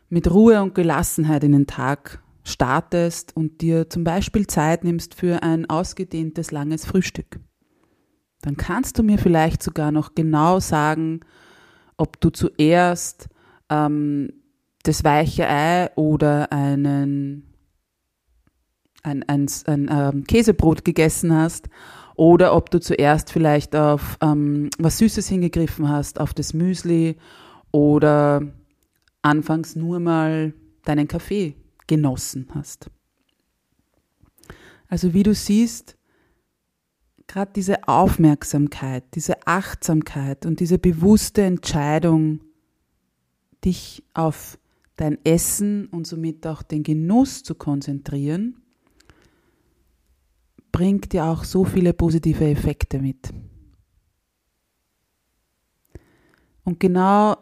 [0.09, 5.43] mit Ruhe und Gelassenheit in den Tag startest und dir zum Beispiel Zeit nimmst für
[5.43, 7.39] ein ausgedehntes langes Frühstück.
[8.41, 11.21] Dann kannst du mir vielleicht sogar noch genau sagen,
[11.97, 13.29] ob du zuerst
[13.69, 14.33] ähm,
[14.83, 17.53] das weiche Ei oder einen,
[19.03, 21.69] ein, ein, ein ähm, Käsebrot gegessen hast
[22.15, 27.17] oder ob du zuerst vielleicht auf ähm, was Süßes hingegriffen hast, auf das Müsli
[27.71, 28.41] oder
[29.21, 31.55] anfangs nur mal deinen Kaffee
[31.87, 32.89] genossen hast.
[34.87, 35.95] Also wie du siehst,
[37.31, 42.41] gerade diese Aufmerksamkeit, diese Achtsamkeit und diese bewusste Entscheidung,
[43.63, 44.59] dich auf
[44.97, 48.57] dein Essen und somit auch den Genuss zu konzentrieren,
[50.73, 53.29] bringt dir auch so viele positive Effekte mit.
[56.65, 57.37] Und genau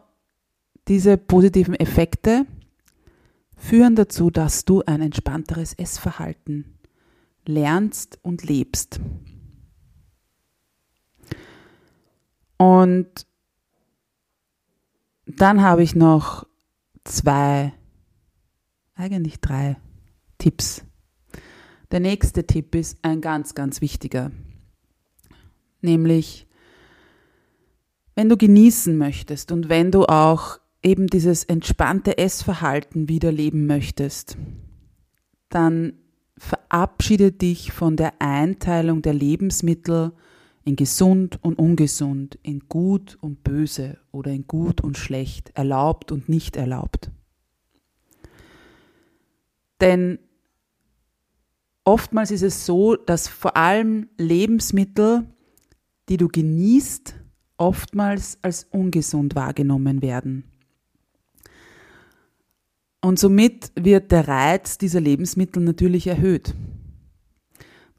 [0.88, 2.46] diese positiven Effekte
[3.56, 6.78] führen dazu, dass du ein entspannteres Essverhalten
[7.46, 9.00] lernst und lebst.
[12.60, 13.26] Und
[15.26, 16.46] dann habe ich noch
[17.06, 17.74] zwei,
[18.96, 19.78] eigentlich drei
[20.38, 20.84] Tipps.
[21.92, 24.32] Der nächste Tipp ist ein ganz, ganz wichtiger.
[25.82, 26.48] Nämlich,
[28.16, 34.38] wenn du genießen möchtest und wenn du auch eben dieses entspannte Essverhalten wieder leben möchtest,
[35.48, 35.94] dann
[36.38, 40.12] verabschiede dich von der Einteilung der Lebensmittel
[40.70, 46.30] in gesund und ungesund, in gut und böse oder in gut und schlecht, erlaubt und
[46.30, 47.10] nicht erlaubt.
[49.82, 50.20] Denn
[51.84, 55.26] oftmals ist es so, dass vor allem Lebensmittel,
[56.08, 57.16] die du genießt,
[57.58, 60.44] oftmals als ungesund wahrgenommen werden.
[63.02, 66.54] Und somit wird der Reiz dieser Lebensmittel natürlich erhöht.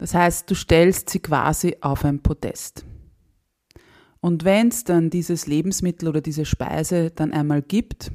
[0.01, 2.85] Das heißt, du stellst sie quasi auf ein Podest.
[4.19, 8.11] Und wenn es dann dieses Lebensmittel oder diese Speise dann einmal gibt,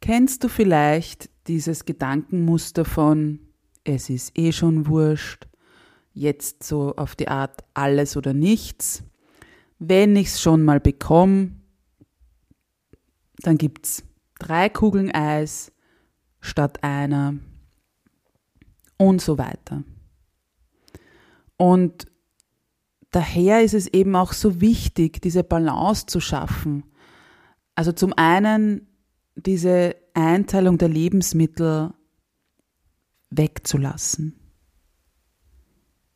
[0.00, 3.40] kennst du vielleicht dieses Gedankenmuster von,
[3.82, 5.48] es ist eh schon wurscht,
[6.12, 9.02] jetzt so auf die Art alles oder nichts.
[9.80, 11.50] Wenn ich es schon mal bekomme,
[13.38, 14.04] dann gibt es
[14.38, 15.72] drei Kugeln Eis
[16.40, 17.34] statt einer
[18.98, 19.82] und so weiter.
[21.60, 22.06] Und
[23.10, 26.84] daher ist es eben auch so wichtig, diese Balance zu schaffen.
[27.74, 28.88] Also zum einen
[29.34, 31.92] diese Einteilung der Lebensmittel
[33.28, 34.36] wegzulassen.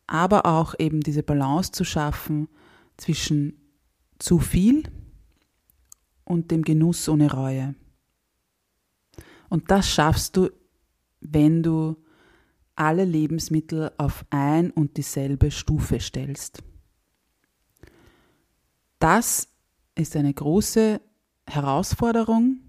[0.06, 2.48] aber auch eben diese Balance zu schaffen
[2.96, 3.74] zwischen
[4.18, 4.84] zu viel
[6.24, 7.74] und dem Genuss ohne Reue.
[9.48, 10.50] Und das schaffst du,
[11.20, 11.96] wenn du
[12.76, 16.62] alle Lebensmittel auf ein und dieselbe Stufe stellst.
[18.98, 19.48] Das
[19.94, 21.00] ist eine große
[21.46, 22.60] Herausforderung,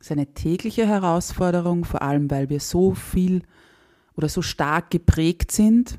[0.00, 3.42] ist eine tägliche Herausforderung, vor allem weil wir so viel
[4.16, 5.98] oder so stark geprägt sind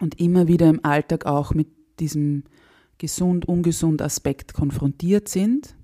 [0.00, 1.68] und immer wieder im Alltag auch mit
[1.98, 2.44] diesem
[2.98, 5.76] gesund-ungesund Aspekt konfrontiert sind.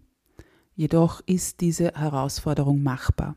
[0.74, 3.36] Jedoch ist diese Herausforderung machbar.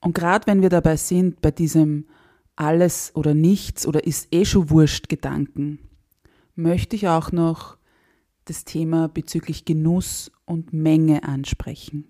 [0.00, 2.06] Und gerade wenn wir dabei sind, bei diesem
[2.56, 5.78] alles oder nichts oder ist eh schon wurscht Gedanken,
[6.54, 7.78] möchte ich auch noch
[8.44, 12.06] das Thema bezüglich Genuss und Menge ansprechen.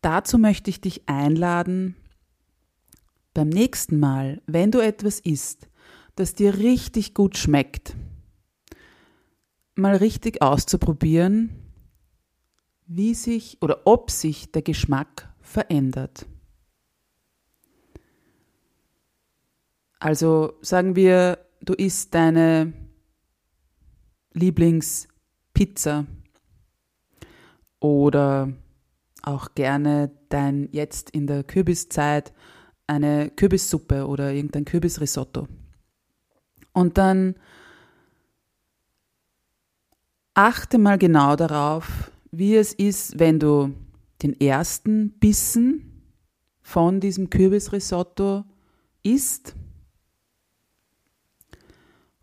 [0.00, 1.94] Dazu möchte ich dich einladen,
[3.34, 5.68] beim nächsten Mal, wenn du etwas isst,
[6.16, 7.96] das dir richtig gut schmeckt,
[9.74, 11.50] mal richtig auszuprobieren,
[12.92, 16.26] wie sich oder ob sich der Geschmack verändert.
[20.00, 22.72] Also sagen wir, du isst deine
[24.32, 26.06] Lieblingspizza
[27.78, 28.52] oder
[29.22, 32.32] auch gerne dein jetzt in der Kürbiszeit
[32.88, 35.46] eine Kürbissuppe oder irgendein Kürbisrisotto.
[36.72, 37.36] Und dann
[40.34, 43.74] achte mal genau darauf, wie es ist, wenn du
[44.22, 46.02] den ersten Bissen
[46.62, 48.44] von diesem Kürbisrisotto
[49.02, 49.54] isst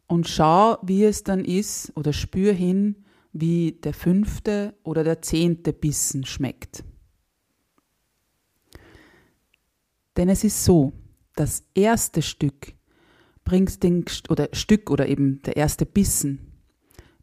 [0.07, 3.03] und schau, wie es dann ist oder spür hin,
[3.33, 6.83] wie der fünfte oder der zehnte Bissen schmeckt.
[10.15, 10.93] Denn es ist so,
[11.35, 12.73] das erste Stück
[13.43, 16.51] bringt den, oder Stück oder eben der erste Bissen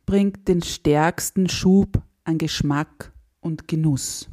[0.06, 4.28] bringt den stärksten Schub an Geschmack und Genuss.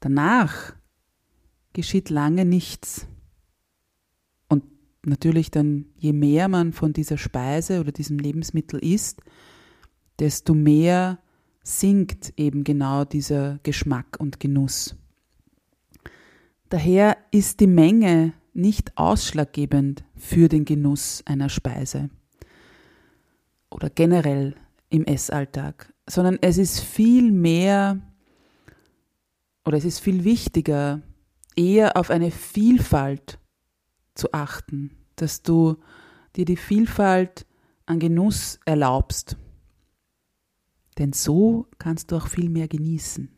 [0.00, 0.74] Danach
[1.72, 3.06] geschieht lange nichts.
[4.48, 4.64] Und
[5.04, 9.22] natürlich dann, je mehr man von dieser Speise oder diesem Lebensmittel isst,
[10.18, 11.18] desto mehr
[11.62, 14.96] sinkt eben genau dieser Geschmack und Genuss.
[16.68, 22.10] Daher ist die Menge nicht ausschlaggebend für den Genuss einer Speise
[23.70, 24.56] oder generell
[24.90, 28.00] im Essalltag, sondern es ist viel mehr
[29.64, 31.02] oder es ist viel wichtiger,
[31.56, 33.38] eher auf eine Vielfalt
[34.14, 35.76] zu achten, dass du
[36.36, 37.46] dir die Vielfalt
[37.86, 39.36] an Genuss erlaubst.
[40.98, 43.30] Denn so kannst du auch viel mehr genießen.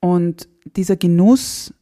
[0.00, 1.72] Und dieser Genuss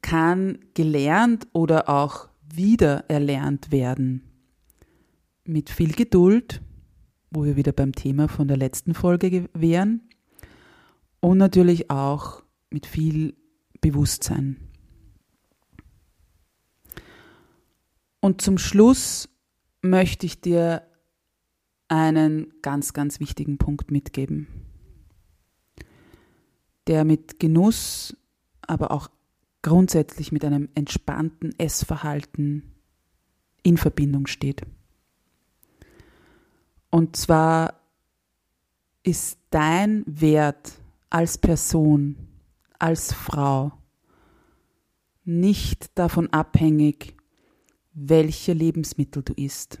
[0.00, 4.35] kann gelernt oder auch wieder erlernt werden.
[5.46, 6.62] Mit viel Geduld,
[7.30, 10.02] wo wir wieder beim Thema von der letzten Folge wären.
[11.20, 13.34] Und natürlich auch mit viel
[13.80, 14.56] Bewusstsein.
[18.20, 19.28] Und zum Schluss
[19.82, 20.82] möchte ich dir
[21.88, 24.48] einen ganz, ganz wichtigen Punkt mitgeben
[26.86, 28.16] der mit Genuss,
[28.62, 29.08] aber auch
[29.62, 32.74] grundsätzlich mit einem entspannten Essverhalten
[33.62, 34.62] in Verbindung steht.
[36.90, 37.80] Und zwar
[39.02, 40.72] ist dein Wert
[41.10, 42.16] als Person,
[42.78, 43.72] als Frau
[45.24, 47.16] nicht davon abhängig,
[47.92, 49.80] welche Lebensmittel du isst.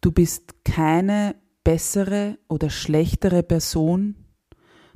[0.00, 4.16] Du bist keine bessere oder schlechtere Person.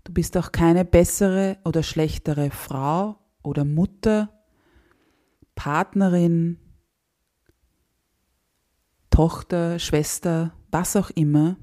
[0.05, 4.31] Du bist auch keine bessere oder schlechtere Frau oder Mutter,
[5.55, 6.59] Partnerin,
[9.21, 11.59] Tochter, Schwester, was auch immer,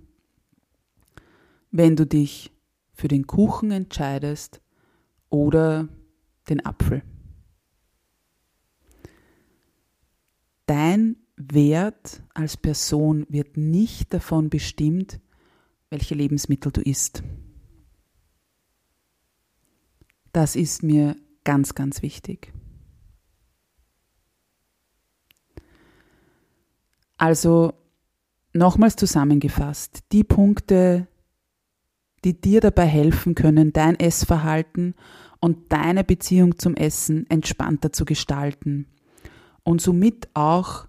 [1.72, 2.52] wenn du dich
[2.94, 4.62] für den Kuchen entscheidest
[5.32, 5.90] oder
[6.50, 7.02] den Apfel.
[10.68, 15.20] Dein Wert als Person wird nicht davon bestimmt,
[15.90, 17.24] welche Lebensmittel du isst.
[20.32, 22.54] Das ist mir ganz, ganz wichtig.
[27.18, 27.74] Also
[28.54, 31.08] nochmals zusammengefasst, die Punkte,
[32.24, 34.96] die dir dabei helfen können, dein Essverhalten
[35.40, 38.88] und deine Beziehung zum Essen entspannter zu gestalten
[39.64, 40.88] und somit auch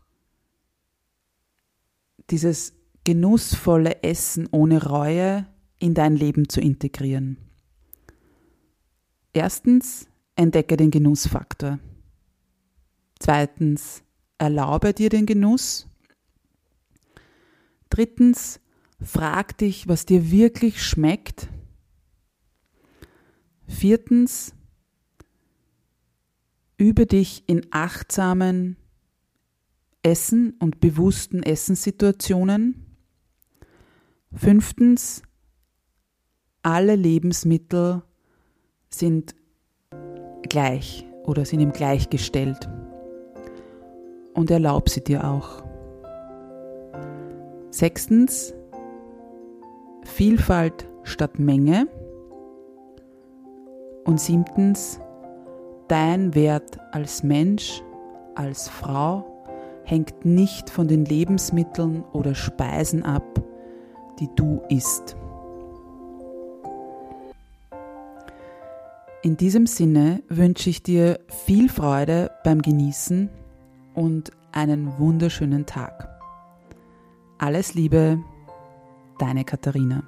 [2.31, 2.75] dieses
[3.05, 5.47] genussvolle Essen ohne Reue
[5.79, 7.39] in dein Leben zu integrieren.
[9.33, 11.79] Erstens, entdecke den Genussfaktor.
[13.19, 14.03] Zweitens,
[14.39, 15.89] erlaube dir den Genuss.
[17.91, 18.61] Drittens,
[19.01, 21.49] frag dich, was dir wirklich schmeckt.
[23.67, 24.55] Viertens,
[26.79, 28.77] übe dich in achtsamen
[30.03, 32.87] Essen und bewussten Essenssituationen.
[34.33, 35.23] Fünftens,
[36.63, 38.03] alle Lebensmittel
[38.91, 39.35] sind
[40.43, 42.69] gleich oder sind ihm gleichgestellt.
[44.35, 45.68] Und erlaub sie dir auch.
[47.71, 48.55] Sechstens,
[50.05, 51.87] Vielfalt statt Menge.
[54.05, 55.01] Und siebtens,
[55.87, 57.83] dein Wert als Mensch,
[58.35, 59.25] als Frau
[59.85, 63.43] hängt nicht von den Lebensmitteln oder Speisen ab,
[64.19, 65.17] die du isst.
[69.23, 73.29] In diesem Sinne wünsche ich dir viel Freude beim Genießen
[73.95, 76.18] und einen wunderschönen Tag.
[77.41, 78.19] Alles Liebe,
[79.21, 80.03] deine Katharina.